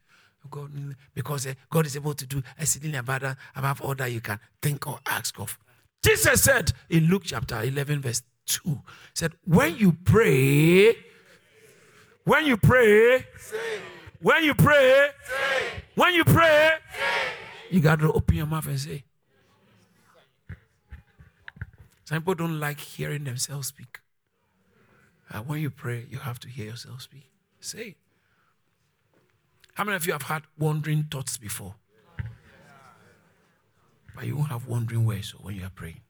God, 0.51 0.71
because 1.15 1.47
uh, 1.47 1.55
God 1.71 1.87
is 1.87 1.97
able 1.97 2.15
to 2.15 2.27
do 2.27 2.43
exceedingly 2.59 2.99
abundant 2.99 3.39
above 3.55 3.81
all 3.81 3.95
that 3.95 4.11
you 4.11 4.21
can 4.21 4.41
think 4.61 4.87
or 4.87 4.99
ask 5.07 5.39
of. 5.39 5.57
Jesus 6.03 6.43
said 6.43 6.73
in 6.91 7.07
Luke 7.07 7.23
chapter 7.25 7.63
11, 7.63 8.01
verse 8.03 8.23
2, 8.47 8.81
said, 9.15 9.33
When 9.45 9.77
you 9.77 9.93
pray, 9.93 10.97
when 12.25 12.45
you 12.45 12.57
pray, 12.57 13.25
when 14.21 14.45
you 14.45 14.55
pray, 14.55 15.11
when 15.95 16.15
you 16.15 16.25
pray, 16.25 16.71
you 17.71 17.81
got 17.81 18.01
to 18.01 18.13
open 18.13 18.37
your 18.37 18.47
mouth 18.47 18.67
and 18.67 18.81
say. 18.81 19.05
Some 22.13 22.21
people 22.21 22.35
don't 22.35 22.61
like 22.61 22.79
hearing 22.79 23.25
themselves 23.25 23.69
speak. 23.69 24.01
Uh, 25.31 25.39
when 25.39 25.63
you 25.63 25.71
pray, 25.71 26.05
you 26.11 26.19
have 26.19 26.39
to 26.41 26.49
hear 26.49 26.67
yourself 26.67 27.01
speak. 27.01 27.31
Say. 27.59 27.95
How 29.73 29.85
many 29.85 29.97
of 29.97 30.07
you 30.07 30.13
have 30.13 30.25
had 30.25 30.43
wandering 30.59 31.05
thoughts 31.05 31.39
before? 31.39 31.75
But 34.15 34.27
you 34.27 34.37
won't 34.37 34.51
have 34.51 34.67
wandering 34.67 35.07
words 35.07 35.31
when 35.31 35.55
you 35.55 35.65
are 35.65 35.71
praying. 35.71 36.03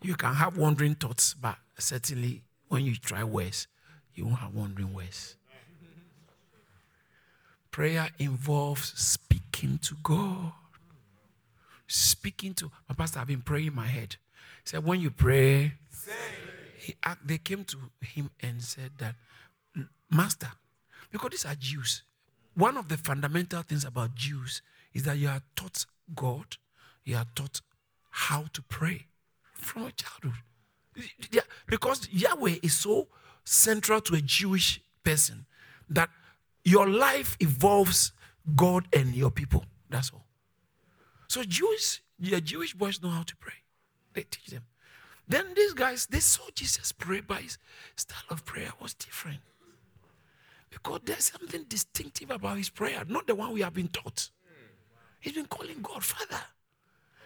You 0.00 0.14
can 0.14 0.32
have 0.32 0.56
wandering 0.56 0.94
thoughts, 0.94 1.34
but 1.34 1.58
certainly 1.76 2.44
when 2.68 2.86
you 2.86 2.94
try 2.96 3.22
words, 3.22 3.66
you 4.14 4.24
won't 4.24 4.38
have 4.38 4.54
wandering 4.54 4.94
words. 4.94 5.36
Prayer 7.70 8.08
involves 8.18 8.98
speaking 8.98 9.78
to 9.82 9.94
God. 10.02 10.52
Speaking 11.92 12.54
to 12.54 12.70
my 12.88 12.94
pastor, 12.94 13.18
I've 13.18 13.26
been 13.26 13.42
praying 13.42 13.66
in 13.66 13.74
my 13.74 13.88
head. 13.88 14.14
He 14.62 14.70
said, 14.70 14.84
when 14.84 15.00
you 15.00 15.10
pray, 15.10 15.72
he, 16.78 16.94
they 17.24 17.38
came 17.38 17.64
to 17.64 17.78
him 18.00 18.30
and 18.40 18.62
said 18.62 18.92
that, 18.98 19.16
Master, 20.08 20.52
because 21.10 21.30
these 21.30 21.44
are 21.44 21.56
Jews. 21.56 22.04
One 22.54 22.76
of 22.76 22.88
the 22.88 22.96
fundamental 22.96 23.62
things 23.62 23.84
about 23.84 24.14
Jews 24.14 24.62
is 24.94 25.02
that 25.02 25.18
you 25.18 25.28
are 25.28 25.42
taught 25.56 25.84
God, 26.14 26.58
you 27.04 27.16
are 27.16 27.26
taught 27.34 27.60
how 28.10 28.44
to 28.52 28.62
pray 28.62 29.06
from 29.54 29.86
a 29.86 29.90
childhood. 29.90 30.42
Because 31.66 32.08
Yahweh 32.12 32.58
is 32.62 32.74
so 32.74 33.08
central 33.42 34.00
to 34.02 34.14
a 34.14 34.20
Jewish 34.20 34.80
person 35.02 35.44
that 35.88 36.10
your 36.64 36.88
life 36.88 37.36
involves 37.40 38.12
God 38.54 38.86
and 38.92 39.12
your 39.12 39.32
people. 39.32 39.64
That's 39.88 40.12
all. 40.12 40.24
So 41.30 41.44
Jews, 41.44 42.00
the 42.18 42.40
Jewish 42.40 42.74
boys 42.74 43.00
know 43.00 43.10
how 43.10 43.22
to 43.22 43.36
pray. 43.36 43.54
They 44.14 44.22
teach 44.22 44.46
them. 44.46 44.64
Then 45.28 45.44
these 45.54 45.74
guys, 45.74 46.08
they 46.10 46.18
saw 46.18 46.42
Jesus 46.56 46.90
pray, 46.90 47.20
but 47.20 47.40
his 47.40 47.56
style 47.94 48.24
of 48.30 48.44
prayer 48.44 48.72
was 48.80 48.94
different. 48.94 49.38
Because 50.70 51.02
there's 51.04 51.30
something 51.30 51.66
distinctive 51.68 52.32
about 52.32 52.56
his 52.56 52.68
prayer, 52.68 53.04
not 53.06 53.28
the 53.28 53.36
one 53.36 53.52
we 53.52 53.60
have 53.60 53.74
been 53.74 53.86
taught. 53.86 54.28
He's 55.20 55.34
been 55.34 55.46
calling 55.46 55.80
God 55.80 56.02
Father. 56.02 56.42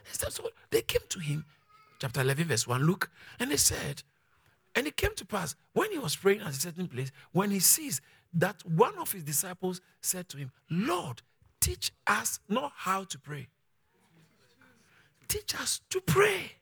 And 0.06 0.32
So 0.34 0.50
they 0.68 0.82
came 0.82 1.06
to 1.08 1.18
him, 1.18 1.46
chapter 1.98 2.20
11, 2.20 2.44
verse 2.44 2.66
1, 2.66 2.82
Luke, 2.82 3.10
and 3.40 3.50
they 3.50 3.56
said, 3.56 4.02
and 4.74 4.86
it 4.86 4.98
came 4.98 5.14
to 5.14 5.24
pass 5.24 5.56
when 5.72 5.90
he 5.92 5.98
was 5.98 6.14
praying 6.14 6.42
at 6.42 6.48
a 6.48 6.52
certain 6.52 6.88
place, 6.88 7.10
when 7.32 7.50
he 7.50 7.58
sees 7.58 8.02
that 8.34 8.56
one 8.66 8.98
of 8.98 9.12
his 9.12 9.22
disciples 9.22 9.80
said 10.02 10.28
to 10.28 10.36
him, 10.36 10.52
Lord, 10.68 11.22
teach 11.58 11.90
us 12.06 12.38
not 12.50 12.72
how 12.76 13.04
to 13.04 13.18
pray. 13.18 13.48
Teach 15.28 15.54
us 15.56 15.80
to 15.90 16.00
pray. 16.00 16.52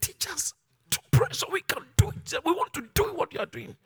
Teach 0.00 0.28
us 0.28 0.54
to 0.90 0.98
pray 1.10 1.28
so 1.32 1.46
we 1.50 1.60
can 1.62 1.84
do 1.96 2.08
it. 2.08 2.34
We 2.44 2.52
want 2.52 2.72
to 2.74 2.88
do 2.94 3.04
what 3.14 3.32
you 3.32 3.40
are 3.40 3.46
doing. 3.46 3.76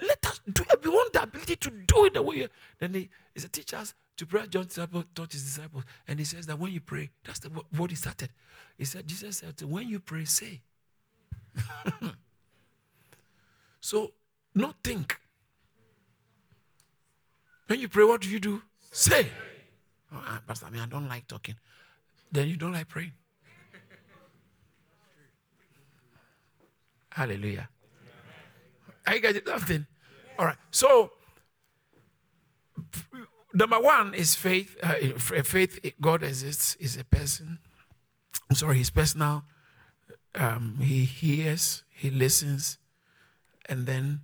Let 0.00 0.26
us 0.26 0.40
do 0.52 0.64
it. 0.70 0.84
We 0.84 0.90
want 0.90 1.12
the 1.12 1.22
ability 1.22 1.56
to 1.56 1.70
do 1.70 2.04
it 2.06 2.14
the 2.14 2.22
way. 2.22 2.48
Then 2.78 2.94
he, 2.94 3.08
he 3.32 3.40
said, 3.40 3.52
teach 3.52 3.74
us 3.74 3.94
to 4.16 4.26
pray. 4.26 4.46
John 4.48 4.66
taught 4.66 5.32
his 5.32 5.44
disciples. 5.44 5.84
And 6.08 6.18
he 6.18 6.24
says 6.24 6.46
that 6.46 6.58
when 6.58 6.72
you 6.72 6.80
pray, 6.80 7.10
that's 7.24 7.38
the, 7.38 7.48
what 7.76 7.90
he 7.90 7.96
started. 7.96 8.30
He 8.76 8.84
said, 8.84 9.06
Jesus 9.06 9.38
said, 9.38 9.60
when 9.62 9.88
you 9.88 10.00
pray, 10.00 10.24
say. 10.24 10.62
so, 13.80 14.12
not 14.54 14.76
think. 14.82 15.18
When 17.66 17.80
you 17.80 17.88
pray, 17.88 18.04
what 18.04 18.20
do 18.20 18.28
you 18.28 18.40
do? 18.40 18.62
Say. 18.90 19.28
Oh, 20.12 20.22
ah, 20.24 20.42
Pastor, 20.46 20.66
I 20.66 20.70
mean, 20.70 20.82
I 20.82 20.86
don't 20.86 21.08
like 21.08 21.26
talking. 21.26 21.54
Then 22.34 22.48
you 22.48 22.56
don't 22.56 22.72
like 22.72 22.88
praying. 22.88 23.12
Hallelujah. 27.10 27.68
Are 29.06 29.14
you 29.14 29.20
getting 29.20 29.46
something? 29.46 29.86
All 30.36 30.46
right. 30.46 30.56
So, 30.72 31.12
number 33.54 33.78
one 33.78 34.14
is 34.14 34.34
faith. 34.34 34.76
Uh, 34.82 34.94
faith, 35.44 35.78
God 36.00 36.24
exists, 36.24 36.74
is 36.80 36.96
a 36.96 37.04
person. 37.04 37.60
I'm 38.50 38.56
sorry, 38.56 38.78
he's 38.78 38.90
personal. 38.90 39.44
Um, 40.34 40.78
he 40.80 41.04
hears, 41.04 41.84
he 41.88 42.10
listens. 42.10 42.78
And 43.68 43.86
then, 43.86 44.22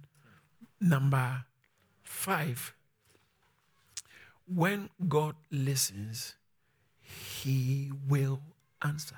number 0.80 1.44
five, 2.02 2.74
when 4.52 4.90
God 5.08 5.36
listens, 5.52 6.34
he 7.42 7.92
will 8.08 8.40
answer. 8.84 9.16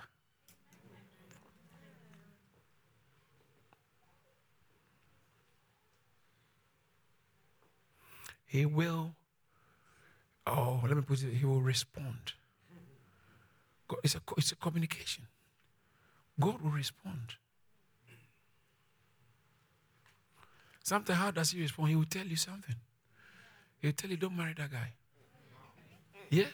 He 8.46 8.66
will, 8.66 9.14
oh, 10.46 10.80
let 10.86 10.94
me 10.94 11.02
put 11.02 11.22
it, 11.22 11.32
he 11.32 11.46
will 11.46 11.62
respond. 11.62 12.34
God, 13.88 14.00
it's, 14.04 14.14
a, 14.14 14.20
it's 14.36 14.52
a 14.52 14.56
communication. 14.56 15.26
God 16.38 16.60
will 16.60 16.70
respond. 16.70 17.36
Something, 20.82 21.16
how 21.16 21.30
does 21.30 21.52
he 21.52 21.62
respond? 21.62 21.88
He 21.90 21.96
will 21.96 22.04
tell 22.04 22.26
you 22.26 22.36
something. 22.36 22.74
He 23.78 23.88
will 23.88 23.94
tell 23.94 24.10
you, 24.10 24.18
don't 24.18 24.36
marry 24.36 24.52
that 24.58 24.70
guy. 24.70 24.92
Yeah? 26.28 26.44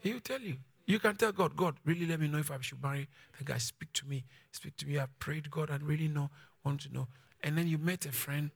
He 0.00 0.12
will 0.12 0.20
tell 0.20 0.40
you. 0.40 0.56
You 0.86 0.98
can 0.98 1.14
tell 1.14 1.30
God, 1.30 1.56
God, 1.56 1.76
really 1.84 2.06
let 2.06 2.18
me 2.18 2.26
know 2.26 2.38
if 2.38 2.50
I 2.50 2.58
should 2.60 2.82
marry 2.82 3.06
the 3.38 3.44
guy. 3.44 3.58
Speak 3.58 3.92
to 3.92 4.06
me. 4.06 4.24
Speak 4.50 4.76
to 4.78 4.86
me. 4.86 4.98
I've 4.98 5.16
prayed 5.20 5.50
God 5.50 5.70
and 5.70 5.82
really 5.84 6.08
know, 6.08 6.30
want 6.64 6.80
to 6.80 6.92
know. 6.92 7.06
And 7.42 7.56
then 7.56 7.68
you 7.68 7.78
met 7.78 8.06
a 8.06 8.12
friend 8.12 8.50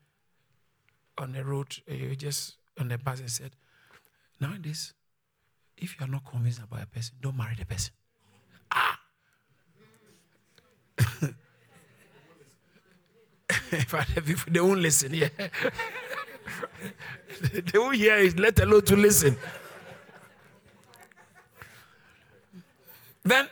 on 1.16 1.32
the 1.32 1.44
road, 1.44 1.76
uh, 1.88 2.14
just 2.16 2.56
on 2.78 2.88
the 2.88 2.98
bus 2.98 3.20
and 3.20 3.30
said, 3.30 3.52
nowadays, 4.40 4.94
if 5.76 5.98
you 5.98 6.06
are 6.06 6.08
not 6.08 6.24
convinced 6.28 6.60
about 6.60 6.82
a 6.82 6.86
person, 6.86 7.14
don't 7.20 7.36
marry 7.36 7.54
the 7.56 7.66
person. 7.66 7.92
Ah! 8.72 8.98
if 13.70 14.46
they 14.46 14.60
won't 14.60 14.80
listen, 14.80 15.14
yeah. 15.14 15.28
they 17.40 17.78
won't 17.78 17.96
hear 17.96 18.16
it, 18.18 18.38
let 18.38 18.58
alone 18.60 18.82
to 18.82 18.96
listen. 18.96 19.36
Then 23.24 23.48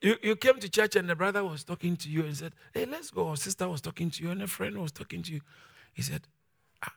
you, 0.00 0.16
you 0.22 0.36
came 0.36 0.58
to 0.60 0.68
church 0.68 0.96
and 0.96 1.08
the 1.08 1.14
brother 1.14 1.44
was 1.44 1.64
talking 1.64 1.96
to 1.96 2.08
you 2.08 2.24
and 2.24 2.36
said, 2.36 2.52
Hey, 2.74 2.84
let's 2.84 3.10
go. 3.10 3.34
Sister 3.34 3.68
was 3.68 3.80
talking 3.80 4.10
to 4.10 4.22
you 4.22 4.30
and 4.30 4.42
a 4.42 4.46
friend 4.46 4.76
was 4.78 4.92
talking 4.92 5.22
to 5.22 5.32
you. 5.32 5.40
He 5.94 6.02
said, 6.02 6.22
ah, 6.82 6.92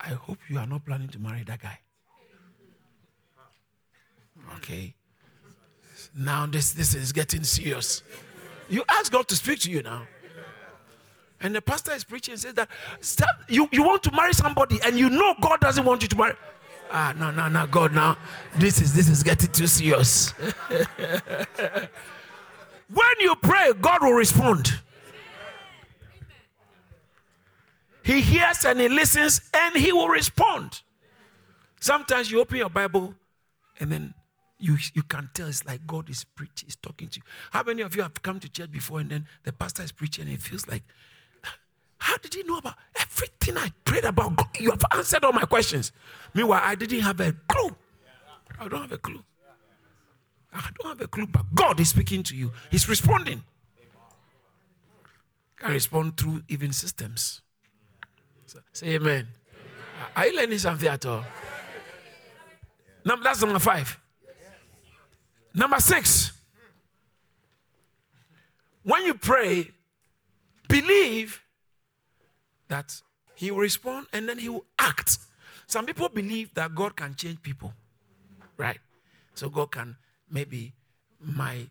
I 0.00 0.08
hope 0.10 0.38
you 0.48 0.58
are 0.58 0.66
not 0.66 0.86
planning 0.86 1.08
to 1.08 1.18
marry 1.18 1.42
that 1.44 1.60
guy. 1.60 1.80
Okay. 4.56 4.94
Now 6.16 6.46
this 6.46 6.72
this 6.72 6.94
is 6.94 7.12
getting 7.12 7.44
serious. 7.44 8.02
You 8.68 8.84
ask 8.88 9.12
God 9.12 9.28
to 9.28 9.36
speak 9.36 9.60
to 9.60 9.70
you 9.70 9.82
now. 9.82 10.06
And 11.40 11.54
the 11.54 11.60
pastor 11.60 11.92
is 11.92 12.04
preaching 12.04 12.32
and 12.32 12.40
says 12.40 12.54
that 12.54 12.68
you, 13.48 13.68
you 13.70 13.82
want 13.82 14.02
to 14.04 14.12
marry 14.12 14.32
somebody 14.32 14.80
and 14.84 14.98
you 14.98 15.10
know 15.10 15.34
God 15.42 15.60
doesn't 15.60 15.84
want 15.84 16.00
you 16.02 16.08
to 16.08 16.16
marry. 16.16 16.34
Ah, 16.90 17.14
no, 17.18 17.30
no, 17.30 17.48
no, 17.48 17.66
God, 17.66 17.92
now 17.92 18.16
this 18.56 18.80
is 18.80 18.94
this 18.94 19.08
is 19.08 19.22
getting 19.22 19.50
too 19.50 19.66
serious. 19.66 20.30
when 22.88 23.14
you 23.20 23.34
pray, 23.36 23.72
God 23.80 24.02
will 24.02 24.12
respond. 24.12 24.80
He 28.04 28.20
hears 28.20 28.64
and 28.66 28.78
he 28.78 28.88
listens 28.88 29.40
and 29.54 29.74
he 29.74 29.90
will 29.90 30.08
respond. 30.08 30.82
Sometimes 31.80 32.30
you 32.30 32.40
open 32.40 32.58
your 32.58 32.68
Bible 32.68 33.14
and 33.80 33.90
then 33.90 34.14
you, 34.58 34.76
you 34.92 35.02
can 35.02 35.30
tell 35.34 35.48
it's 35.48 35.64
like 35.64 35.86
God 35.86 36.10
is 36.10 36.24
preaching, 36.24 36.68
is 36.68 36.76
talking 36.76 37.08
to 37.08 37.16
you. 37.16 37.22
How 37.50 37.62
many 37.62 37.82
of 37.82 37.96
you 37.96 38.02
have 38.02 38.22
come 38.22 38.40
to 38.40 38.48
church 38.48 38.70
before 38.70 39.00
and 39.00 39.10
then 39.10 39.26
the 39.42 39.52
pastor 39.52 39.82
is 39.82 39.92
preaching 39.92 40.26
and 40.26 40.34
it 40.34 40.42
feels 40.42 40.68
like, 40.68 40.82
how 42.04 42.18
did 42.18 42.34
you 42.34 42.44
know 42.44 42.58
about 42.58 42.74
everything 43.00 43.56
I 43.56 43.72
prayed 43.82 44.04
about? 44.04 44.36
God, 44.36 44.48
you 44.60 44.70
have 44.70 44.84
answered 44.94 45.24
all 45.24 45.32
my 45.32 45.46
questions. 45.46 45.90
Meanwhile, 46.34 46.60
I 46.62 46.74
didn't 46.74 47.00
have 47.00 47.18
a 47.18 47.32
clue. 47.48 47.74
I 48.60 48.68
don't 48.68 48.82
have 48.82 48.92
a 48.92 48.98
clue. 48.98 49.24
I 50.52 50.68
don't 50.78 50.90
have 50.90 51.00
a 51.00 51.08
clue, 51.08 51.26
but 51.26 51.46
God 51.54 51.80
is 51.80 51.88
speaking 51.88 52.22
to 52.24 52.36
you. 52.36 52.52
He's 52.70 52.86
responding. 52.90 53.42
Can 55.56 55.72
respond 55.72 56.18
through 56.18 56.42
even 56.46 56.74
systems. 56.74 57.40
So, 58.44 58.58
say 58.74 58.88
amen. 58.88 59.08
amen. 59.08 59.26
Are 60.14 60.26
you 60.26 60.36
learning 60.36 60.58
something 60.58 60.86
at 60.86 61.06
all? 61.06 61.24
Number, 63.02 63.24
that's 63.24 63.40
number 63.40 63.58
five. 63.58 63.98
Number 65.54 65.80
six. 65.80 66.32
When 68.82 69.06
you 69.06 69.14
pray, 69.14 69.70
believe 70.68 71.40
that 72.74 73.00
He 73.36 73.52
will 73.52 73.58
respond 73.58 74.08
and 74.12 74.28
then 74.28 74.38
He 74.38 74.48
will 74.48 74.66
act. 74.78 75.18
Some 75.68 75.86
people 75.86 76.08
believe 76.08 76.52
that 76.54 76.74
God 76.74 76.96
can 76.96 77.14
change 77.14 77.40
people, 77.40 77.72
right? 78.56 78.80
So 79.34 79.48
God 79.48 79.70
can 79.70 79.96
maybe 80.28 80.72
my 81.20 81.68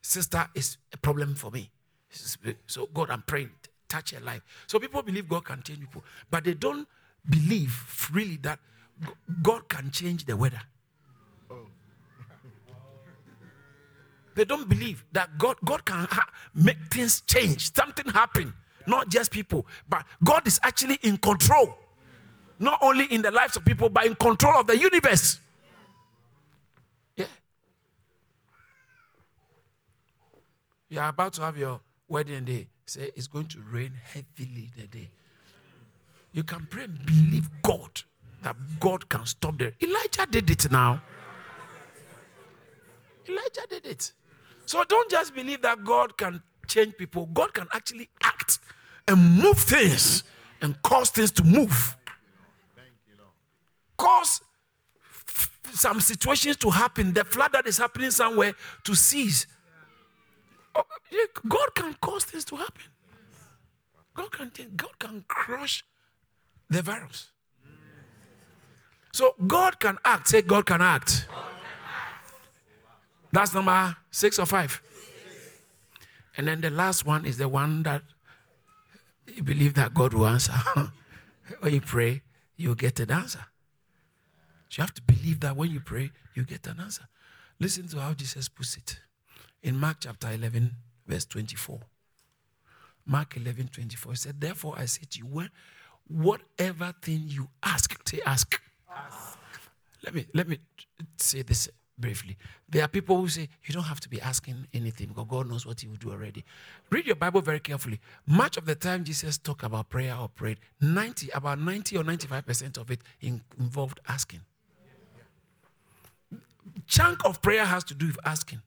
sister 0.00 0.48
is 0.54 0.78
a 0.94 0.96
problem 0.96 1.34
for 1.34 1.50
me. 1.50 1.70
So 2.66 2.86
God, 2.86 3.10
I'm 3.10 3.22
praying, 3.22 3.50
touch 3.88 4.12
her 4.12 4.20
life. 4.20 4.40
So 4.66 4.78
people 4.78 5.02
believe 5.02 5.28
God 5.28 5.44
can 5.44 5.62
change 5.62 5.80
people, 5.80 6.02
but 6.30 6.44
they 6.44 6.54
don't 6.54 6.88
believe 7.28 8.10
really 8.12 8.38
that 8.38 8.58
God 9.42 9.68
can 9.68 9.90
change 9.90 10.24
the 10.24 10.36
weather. 10.36 10.62
They 14.34 14.44
don't 14.46 14.68
believe 14.68 15.04
that 15.12 15.36
God, 15.36 15.56
God 15.64 15.84
can 15.84 16.06
ha- 16.10 16.30
make 16.54 16.78
things 16.90 17.20
change, 17.20 17.74
something 17.74 18.06
happen, 18.06 18.54
not 18.86 19.08
just 19.08 19.30
people, 19.30 19.66
but 19.88 20.04
God 20.22 20.46
is 20.46 20.60
actually 20.62 20.98
in 21.02 21.16
control, 21.18 21.76
not 22.58 22.78
only 22.82 23.04
in 23.06 23.22
the 23.22 23.30
lives 23.30 23.56
of 23.56 23.64
people, 23.64 23.88
but 23.88 24.06
in 24.06 24.14
control 24.14 24.60
of 24.60 24.66
the 24.66 24.78
universe. 24.78 25.38
Yeah. 27.16 27.26
You 30.88 31.00
are 31.00 31.08
about 31.08 31.34
to 31.34 31.42
have 31.42 31.56
your 31.56 31.80
wedding 32.08 32.44
day. 32.44 32.68
Say 32.86 33.10
it's 33.14 33.28
going 33.28 33.46
to 33.48 33.58
rain 33.70 33.92
heavily 34.02 34.70
the 34.76 34.86
day. 34.86 35.10
You 36.32 36.42
can 36.42 36.66
pray 36.70 36.84
and 36.84 37.06
believe 37.06 37.48
God 37.62 38.02
that 38.42 38.56
God 38.78 39.08
can 39.08 39.26
stop 39.26 39.58
there. 39.58 39.72
Elijah 39.80 40.26
did 40.30 40.50
it 40.50 40.70
now. 40.70 41.02
Elijah 43.28 43.66
did 43.68 43.86
it. 43.86 44.12
So 44.66 44.82
don't 44.84 45.10
just 45.10 45.34
believe 45.34 45.62
that 45.62 45.84
God 45.84 46.16
can 46.16 46.42
change 46.70 46.96
people. 46.96 47.26
God 47.26 47.52
can 47.52 47.66
actually 47.72 48.08
act 48.22 48.58
and 49.06 49.42
move 49.42 49.58
things 49.58 50.22
and 50.62 50.80
cause 50.82 51.10
things 51.10 51.30
to 51.32 51.44
move. 51.44 51.96
Cause 53.98 54.40
some 55.72 56.00
situations 56.00 56.56
to 56.58 56.70
happen, 56.70 57.12
the 57.12 57.24
flood 57.24 57.52
that 57.52 57.66
is 57.66 57.78
happening 57.78 58.10
somewhere 58.10 58.54
to 58.84 58.94
cease. 58.94 59.46
Oh, 60.74 60.84
God 61.48 61.74
can 61.74 61.94
cause 62.00 62.24
things 62.24 62.44
to 62.46 62.56
happen. 62.56 62.82
God 64.14 64.32
can 64.32 64.50
God 64.76 64.98
can 64.98 65.24
crush 65.28 65.84
the 66.68 66.82
virus. 66.82 67.30
So 69.12 69.34
God 69.46 69.80
can 69.80 69.98
act. 70.04 70.28
Say 70.28 70.42
God 70.42 70.66
can 70.66 70.80
act. 70.80 71.26
That's 73.32 73.54
number 73.54 73.96
six 74.10 74.38
or 74.38 74.46
five. 74.46 74.80
And 76.36 76.46
then 76.48 76.60
the 76.60 76.70
last 76.70 77.04
one 77.04 77.24
is 77.24 77.38
the 77.38 77.48
one 77.48 77.82
that 77.82 78.02
you 79.26 79.42
believe 79.42 79.74
that 79.74 79.94
God 79.94 80.14
will 80.14 80.26
answer. 80.26 80.52
when 81.60 81.74
you 81.74 81.80
pray, 81.80 82.22
you 82.56 82.74
get 82.74 83.00
an 83.00 83.10
answer. 83.10 83.44
So 84.68 84.80
you 84.80 84.82
have 84.82 84.94
to 84.94 85.02
believe 85.02 85.40
that 85.40 85.56
when 85.56 85.70
you 85.70 85.80
pray, 85.80 86.10
you 86.34 86.44
get 86.44 86.66
an 86.66 86.80
answer. 86.80 87.08
Listen 87.58 87.88
to 87.88 88.00
how 88.00 88.14
Jesus 88.14 88.48
puts 88.48 88.76
it 88.76 89.00
in 89.62 89.76
Mark 89.76 89.98
chapter 90.00 90.30
11, 90.30 90.72
verse 91.06 91.26
24. 91.26 91.80
Mark 93.06 93.36
11, 93.36 93.68
24. 93.68 94.12
He 94.12 94.16
said, 94.16 94.40
Therefore 94.40 94.74
I 94.78 94.86
say 94.86 95.02
to 95.10 95.18
you, 95.18 95.48
whatever 96.06 96.94
thing 97.02 97.24
you 97.26 97.48
ask, 97.62 97.96
say 98.08 98.20
ask. 98.24 98.60
ask. 98.90 99.38
Let 100.04 100.14
me 100.14 100.26
let 100.32 100.48
me 100.48 100.58
say 101.18 101.42
this 101.42 101.68
briefly. 102.00 102.36
There 102.68 102.82
are 102.82 102.88
people 102.88 103.20
who 103.20 103.28
say 103.28 103.48
you 103.64 103.74
don't 103.74 103.84
have 103.84 104.00
to 104.00 104.08
be 104.08 104.20
asking 104.20 104.66
anything 104.72 105.08
because 105.08 105.26
God 105.28 105.48
knows 105.48 105.66
what 105.66 105.80
He 105.80 105.88
will 105.88 105.96
do 105.96 106.10
already. 106.10 106.44
Read 106.90 107.06
your 107.06 107.16
Bible 107.16 107.40
very 107.40 107.60
carefully. 107.60 108.00
Much 108.26 108.56
of 108.56 108.66
the 108.66 108.74
time 108.74 109.04
Jesus 109.04 109.38
talked 109.38 109.62
about 109.62 109.88
prayer 109.88 110.16
or 110.16 110.28
prayed, 110.28 110.58
90, 110.80 111.30
about 111.34 111.60
90 111.60 111.96
or 111.98 112.04
95% 112.04 112.78
of 112.78 112.90
it 112.90 113.00
in, 113.20 113.42
involved 113.58 114.00
asking. 114.08 114.40
Chunk 116.86 117.24
of 117.24 117.40
prayer 117.42 117.64
has 117.64 117.84
to 117.84 117.94
do 117.94 118.06
with 118.06 118.18
asking. 118.24 118.62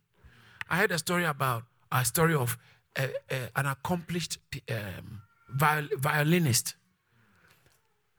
I 0.69 0.77
heard 0.77 0.91
a 0.91 0.97
story 0.97 1.25
about 1.25 1.63
a 1.91 2.05
story 2.05 2.35
of 2.35 2.57
uh, 2.97 3.07
uh, 3.29 3.35
an 3.55 3.65
accomplished 3.65 4.37
um, 4.69 5.21
viol- 5.49 5.89
violinist, 5.97 6.75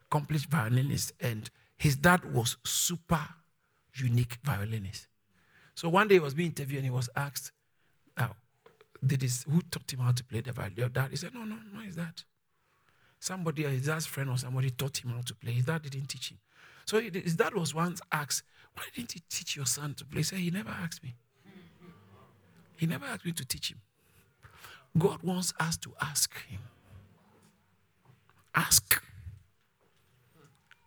accomplished 0.03 0.49
violinist, 0.51 1.13
and 1.21 1.51
his 1.77 1.97
dad 1.97 2.33
was 2.33 2.57
super 2.65 3.21
unique 3.95 4.39
violinist. 4.43 5.09
So 5.75 5.89
one 5.89 6.09
day 6.09 6.15
he 6.15 6.21
was 6.21 6.35
being 6.35 6.51
interviewed 6.51 6.79
and 6.79 6.87
he 6.87 6.91
was 6.91 7.09
asked, 7.17 7.53
uh, 8.17 8.29
did 9.05 9.23
his, 9.23 9.45
who 9.51 9.61
taught 9.63 9.93
him 9.93 10.01
how 10.01 10.13
to 10.13 10.25
play 10.25 10.41
the 10.41 10.53
violin? 10.53 10.75
Your 10.77 10.89
dad? 10.89 11.11
He 11.11 11.17
said, 11.17 11.35
no, 11.35 11.45
no, 11.45 11.57
no, 11.73 11.81
his 11.81 11.97
dad. 11.97 12.23
Somebody, 13.19 13.65
his 13.65 13.87
dad's 13.87 14.07
friend 14.07 14.31
or 14.31 14.39
somebody 14.39 14.71
taught 14.71 15.03
him 15.03 15.11
how 15.11 15.21
to 15.23 15.35
play. 15.35 15.53
His 15.53 15.65
dad 15.65 15.83
didn't 15.83 16.09
teach 16.09 16.31
him. 16.31 16.39
So 16.85 17.01
his 17.01 17.37
dad 17.37 17.55
was 17.55 17.75
once 17.75 18.01
asked, 18.13 18.45
why 18.75 18.85
didn't 18.95 19.15
you 19.15 19.21
teach 19.31 19.57
your 19.57 19.67
son 19.67 19.95
to 19.95 20.05
play? 20.05 20.21
He 20.21 20.25
said, 20.25 20.39
he 20.39 20.51
never 20.51 20.71
asked 20.71 21.03
me. 21.03 21.15
He 22.77 22.87
never 22.87 23.07
asked 23.07 23.25
me 23.25 23.33
to 23.33 23.45
teach 23.45 23.71
him. 23.71 23.81
God 24.97 25.23
wants 25.23 25.55
us 25.59 25.77
to 25.79 25.93
ask 26.01 26.35
him. 26.47 26.61
Ask. 28.55 29.03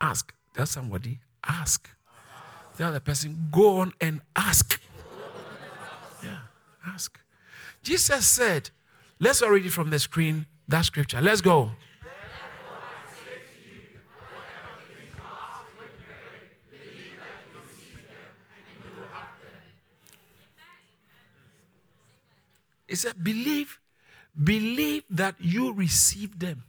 Ask. 0.00 0.32
Tell 0.54 0.66
somebody, 0.66 1.20
ask. 1.46 1.88
The 2.78 3.00
person, 3.00 3.48
go 3.50 3.78
on 3.78 3.92
and 4.00 4.20
ask. 4.36 4.80
Yeah, 6.22 6.38
ask. 6.86 7.18
Jesus 7.82 8.24
said, 8.24 8.70
let's 9.18 9.42
read 9.42 9.66
it 9.66 9.72
from 9.72 9.90
the 9.90 9.98
screen, 9.98 10.46
that 10.68 10.84
scripture. 10.84 11.20
Let's 11.20 11.40
go. 11.40 11.72
He 22.86 22.94
said, 22.94 23.22
believe, 23.22 23.80
believe 24.42 25.02
that 25.10 25.34
you 25.40 25.72
receive 25.72 26.38
them. 26.38 26.62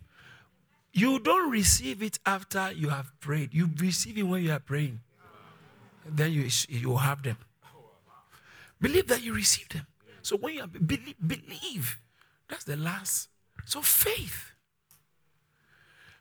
You 0.91 1.19
don't 1.19 1.51
receive 1.51 2.01
it 2.01 2.17
after 2.25 2.71
you 2.71 2.89
have 2.89 3.11
prayed. 3.19 3.53
You 3.53 3.69
receive 3.77 4.17
it 4.17 4.23
when 4.23 4.43
you 4.43 4.51
are 4.51 4.59
praying 4.59 5.01
then 6.05 6.31
you, 6.31 6.47
you 6.67 6.97
have 6.97 7.23
them. 7.23 7.37
Believe 8.81 9.07
that 9.07 9.21
you 9.21 9.33
receive 9.33 9.69
them. 9.69 9.85
So 10.21 10.37
when 10.37 10.55
you 10.55 10.67
believe, 10.67 11.15
believe, 11.25 11.99
that's 12.47 12.63
the 12.63 12.77
last. 12.77 13.29
So 13.65 13.81
faith. 13.81 14.51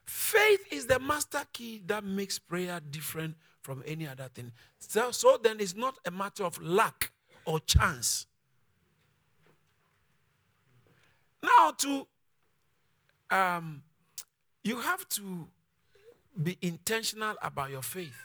Faith 0.05 0.61
is 0.73 0.87
the 0.87 0.99
master 0.99 1.43
key 1.53 1.83
that 1.87 2.05
makes 2.05 2.39
prayer 2.39 2.81
different 2.91 3.37
from 3.63 3.83
any 3.87 4.09
other 4.09 4.29
thing. 4.35 4.53
So, 4.79 5.11
so 5.11 5.39
then 5.43 5.61
it's 5.61 5.77
not 5.77 5.99
a 6.07 6.11
matter 6.11 6.45
of 6.45 6.61
luck 6.63 7.11
or 7.45 7.61
chance. 7.61 8.27
Now, 11.43 11.73
to 11.73 12.07
um, 13.31 13.83
you 14.65 14.81
have 14.81 15.09
to 15.11 15.47
be 16.43 16.57
intentional 16.63 17.35
about 17.43 17.71
your 17.71 17.83
faith. 17.83 18.17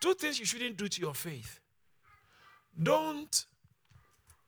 Two 0.00 0.14
things 0.14 0.38
you 0.38 0.44
shouldn't 0.46 0.76
do 0.76 0.88
to 0.88 1.00
your 1.00 1.14
faith. 1.14 1.60
Don't 2.80 3.46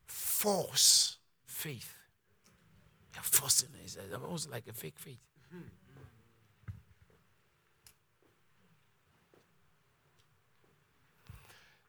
force 0.05 1.17
faith. 1.45 1.95
You're 3.13 3.23
forcing 3.23 3.69
it. 3.83 3.85
It's 3.85 3.97
almost 4.13 4.49
like 4.49 4.67
a 4.67 4.73
fake 4.73 4.97
faith. 4.97 5.19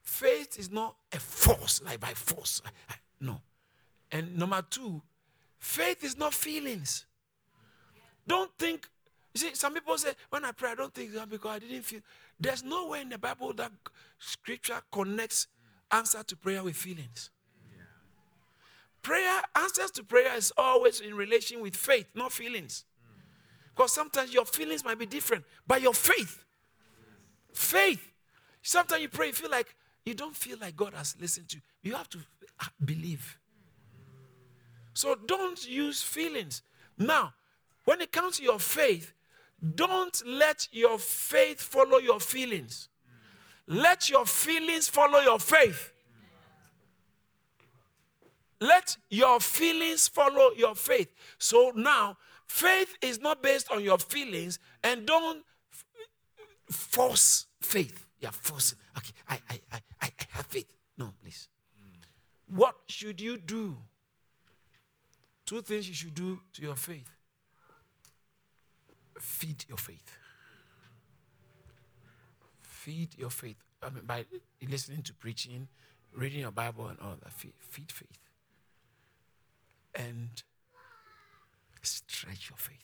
Faith 0.02 0.58
is 0.58 0.70
not 0.70 0.94
a 1.12 1.18
force, 1.18 1.80
like 1.84 1.98
by 1.98 2.12
force. 2.14 2.60
No. 3.20 3.40
And 4.10 4.36
number 4.36 4.62
two, 4.68 5.00
faith 5.58 6.04
is 6.04 6.18
not 6.18 6.34
feelings. 6.34 7.06
Don't 8.26 8.50
think, 8.58 8.88
you 9.34 9.40
see, 9.40 9.54
some 9.54 9.74
people 9.74 9.96
say, 9.96 10.12
when 10.28 10.44
I 10.44 10.52
pray, 10.52 10.72
I 10.72 10.74
don't 10.74 10.92
think 10.92 11.12
that 11.14 11.28
because 11.30 11.50
I 11.56 11.58
didn't 11.60 11.82
feel. 11.82 12.00
There's 12.42 12.64
nowhere 12.64 13.00
in 13.00 13.08
the 13.08 13.18
Bible 13.18 13.52
that 13.52 13.70
scripture 14.18 14.80
connects 14.90 15.46
answer 15.92 16.24
to 16.24 16.36
prayer 16.36 16.64
with 16.64 16.74
feelings. 16.74 17.30
Prayer, 19.00 19.40
answers 19.54 19.92
to 19.92 20.02
prayer 20.02 20.34
is 20.34 20.52
always 20.56 21.00
in 21.00 21.14
relation 21.14 21.60
with 21.60 21.76
faith, 21.76 22.06
not 22.16 22.32
feelings. 22.32 22.84
Because 23.74 23.92
sometimes 23.92 24.34
your 24.34 24.44
feelings 24.44 24.84
might 24.84 24.98
be 24.98 25.06
different, 25.06 25.44
but 25.68 25.82
your 25.82 25.94
faith, 25.94 26.44
faith. 27.52 28.12
Sometimes 28.60 29.02
you 29.02 29.08
pray, 29.08 29.28
you 29.28 29.32
feel 29.32 29.50
like 29.50 29.76
you 30.04 30.14
don't 30.14 30.34
feel 30.34 30.58
like 30.60 30.76
God 30.76 30.94
has 30.94 31.14
listened 31.20 31.48
to 31.50 31.56
you. 31.56 31.62
You 31.82 31.94
have 31.96 32.08
to 32.10 32.18
ah, 32.60 32.70
believe. 32.84 33.38
So 34.94 35.14
don't 35.14 35.64
use 35.68 36.02
feelings. 36.02 36.62
Now, 36.98 37.34
when 37.84 38.00
it 38.00 38.10
comes 38.10 38.38
to 38.38 38.42
your 38.42 38.58
faith, 38.58 39.12
don't 39.62 40.22
let 40.26 40.68
your 40.72 40.98
faith 40.98 41.60
follow 41.60 41.98
your 41.98 42.18
feelings. 42.18 42.88
Let 43.68 44.10
your 44.10 44.26
feelings 44.26 44.88
follow 44.88 45.20
your 45.20 45.38
faith. 45.38 45.92
Let 48.60 48.96
your 49.08 49.40
feelings 49.40 50.08
follow 50.08 50.50
your 50.56 50.74
faith. 50.74 51.08
So 51.38 51.72
now, 51.74 52.16
faith 52.46 52.96
is 53.00 53.20
not 53.20 53.42
based 53.42 53.70
on 53.70 53.82
your 53.82 53.98
feelings, 53.98 54.58
and 54.82 55.06
don't 55.06 55.44
force 56.68 57.46
faith. 57.60 58.06
You're 58.20 58.32
forcing. 58.32 58.78
Okay, 58.96 59.12
I, 59.28 59.40
I, 59.48 59.60
I, 59.72 59.80
I 60.02 60.10
have 60.30 60.46
faith. 60.46 60.66
No, 60.98 61.12
please. 61.22 61.48
What 62.48 62.74
should 62.88 63.20
you 63.20 63.36
do? 63.36 63.76
Two 65.46 65.62
things 65.62 65.88
you 65.88 65.94
should 65.94 66.14
do 66.14 66.40
to 66.52 66.62
your 66.62 66.76
faith 66.76 67.10
feed 69.22 69.64
your 69.68 69.78
faith. 69.78 70.18
Feed 72.60 73.16
your 73.16 73.30
faith. 73.30 73.56
I 73.82 73.90
mean, 73.90 74.04
by 74.04 74.24
listening 74.68 75.02
to 75.02 75.14
preaching, 75.14 75.68
reading 76.14 76.40
your 76.40 76.50
Bible, 76.50 76.88
and 76.88 76.98
all 77.00 77.16
that. 77.22 77.32
Feed, 77.32 77.52
feed 77.60 77.92
faith. 77.92 78.18
And 79.94 80.42
stretch 81.82 82.50
your 82.50 82.56
faith 82.56 82.78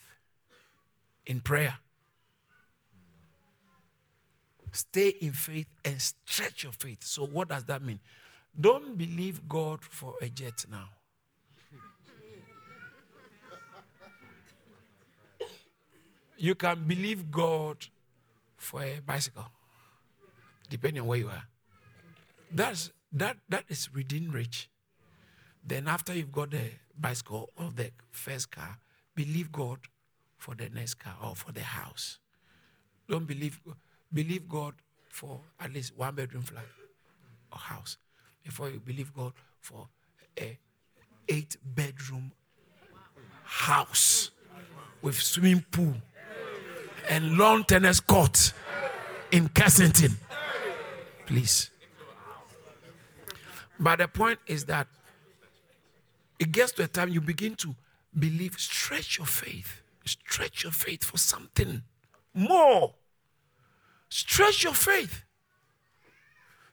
in 1.26 1.40
prayer. 1.40 1.78
Stay 4.72 5.08
in 5.20 5.32
faith 5.32 5.66
and 5.84 6.00
stretch 6.00 6.62
your 6.62 6.72
faith. 6.72 7.02
So, 7.02 7.26
what 7.26 7.48
does 7.48 7.64
that 7.64 7.82
mean? 7.82 8.00
Don't 8.58 8.96
believe 8.98 9.48
God 9.48 9.82
for 9.82 10.14
a 10.20 10.28
jet 10.28 10.64
now. 10.70 10.88
You 16.38 16.54
can 16.54 16.84
believe 16.86 17.32
God 17.32 17.84
for 18.56 18.80
a 18.82 19.00
bicycle, 19.04 19.46
depending 20.70 21.02
on 21.02 21.08
where 21.08 21.18
you 21.18 21.28
are. 21.28 21.42
That's 22.52 22.92
that 23.12 23.38
that 23.48 23.64
is 23.68 23.92
within 23.92 24.30
reach. 24.30 24.70
Then 25.66 25.88
after 25.88 26.14
you've 26.14 26.30
got 26.30 26.52
the 26.52 26.70
bicycle 26.96 27.50
or 27.56 27.72
the 27.74 27.90
first 28.12 28.52
car, 28.52 28.78
believe 29.16 29.50
God 29.50 29.78
for 30.36 30.54
the 30.54 30.68
next 30.70 30.94
car 30.94 31.16
or 31.20 31.34
for 31.34 31.50
the 31.50 31.62
house. 31.62 32.20
Don't 33.08 33.26
believe 33.26 33.60
believe 34.14 34.48
God 34.48 34.74
for 35.08 35.40
at 35.58 35.72
least 35.72 35.96
one 35.96 36.14
bedroom 36.14 36.44
flat 36.44 36.66
or 37.50 37.58
house 37.58 37.98
before 38.44 38.70
you 38.70 38.78
believe 38.78 39.12
God 39.12 39.32
for 39.60 39.88
a 40.38 40.56
eight 41.28 41.56
bedroom 41.64 42.30
house 43.42 44.30
with 45.02 45.16
swimming 45.16 45.64
pool 45.72 45.94
and 47.08 47.36
lawn 47.36 47.64
tennis 47.64 48.00
court 48.00 48.52
in 49.30 49.48
Kensington. 49.48 50.16
Please. 51.26 51.70
But 53.80 53.98
the 53.98 54.08
point 54.08 54.38
is 54.46 54.64
that 54.66 54.88
it 56.38 56.52
gets 56.52 56.72
to 56.72 56.84
a 56.84 56.88
time 56.88 57.10
you 57.10 57.20
begin 57.20 57.54
to 57.56 57.74
believe, 58.18 58.54
stretch 58.58 59.18
your 59.18 59.26
faith, 59.26 59.82
stretch 60.04 60.62
your 60.62 60.72
faith 60.72 61.04
for 61.04 61.18
something 61.18 61.82
more. 62.34 62.94
Stretch 64.08 64.64
your 64.64 64.74
faith. 64.74 65.22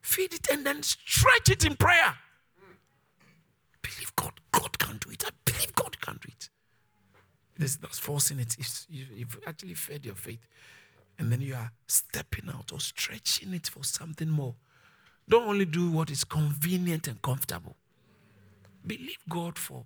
Feed 0.02 0.34
it 0.34 0.48
and 0.52 0.66
then 0.66 0.84
stretch 0.84 1.50
it 1.50 1.66
in 1.66 1.76
prayer. 1.76 2.16
Believe 3.82 4.16
God. 4.16 4.34
God 4.52 4.80
can 4.80 4.98
do 4.98 5.10
it. 5.10 5.24
I 5.26 5.32
believe 5.44 5.76
God 5.76 6.00
can 6.00 6.16
do 6.16 6.30
it. 6.30 6.35
It 7.58 7.64
is 7.64 7.82
not 7.82 7.94
forcing 7.94 8.40
it. 8.40 8.56
It's, 8.60 8.86
you, 8.90 9.06
you've 9.16 9.40
actually 9.48 9.76
fed 9.76 10.06
your 10.06 10.16
faith. 10.16 10.46
And 11.18 11.32
then 11.32 11.42
you 11.42 11.56
are 11.56 11.72
stepping 11.88 12.50
out 12.50 12.72
or 12.74 12.80
stretching 12.80 13.54
it 13.54 13.68
for 13.68 13.84
something 13.84 14.30
more. 14.30 14.56
Don't 15.28 15.48
only 15.48 15.66
do 15.66 15.90
what 15.90 16.12
is 16.12 16.24
convenient 16.24 17.08
and 17.08 17.22
comfortable. 17.22 17.76
Believe 18.86 19.18
God 19.30 19.58
for 19.58 19.86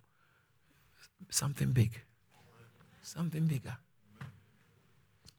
something 1.29 1.71
big, 1.71 1.91
something 3.01 3.45
bigger. 3.45 3.77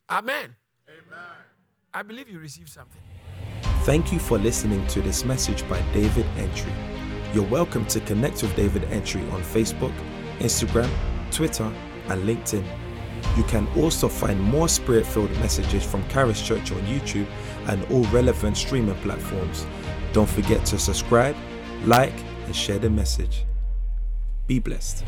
Amen. 0.08 0.56
Amen. 0.88 1.36
I 1.92 2.02
believe 2.02 2.28
you 2.28 2.38
received 2.38 2.68
something. 2.68 3.00
Thank 3.82 4.12
you 4.12 4.18
for 4.18 4.38
listening 4.38 4.86
to 4.88 5.02
this 5.02 5.24
message 5.24 5.68
by 5.68 5.80
David 5.92 6.24
Antwi. 6.36 6.72
You're 7.34 7.48
welcome 7.48 7.84
to 7.86 8.00
connect 8.00 8.42
with 8.42 8.54
David 8.56 8.82
Antwi 8.84 9.30
on 9.32 9.42
Facebook, 9.42 9.94
Instagram, 10.38 10.90
Twitter, 11.30 11.70
and 12.10 12.28
LinkedIn. 12.28 12.64
You 13.36 13.44
can 13.44 13.66
also 13.76 14.08
find 14.08 14.40
more 14.40 14.68
spirit 14.68 15.06
filled 15.06 15.30
messages 15.38 15.84
from 15.84 16.06
Charis 16.08 16.42
Church 16.42 16.72
on 16.72 16.80
YouTube 16.82 17.26
and 17.66 17.84
all 17.90 18.04
relevant 18.12 18.56
streaming 18.56 18.96
platforms. 18.96 19.66
Don't 20.12 20.28
forget 20.28 20.64
to 20.66 20.78
subscribe, 20.78 21.36
like, 21.84 22.14
and 22.46 22.54
share 22.54 22.78
the 22.78 22.90
message. 22.90 23.44
Be 24.46 24.58
blessed. 24.58 25.04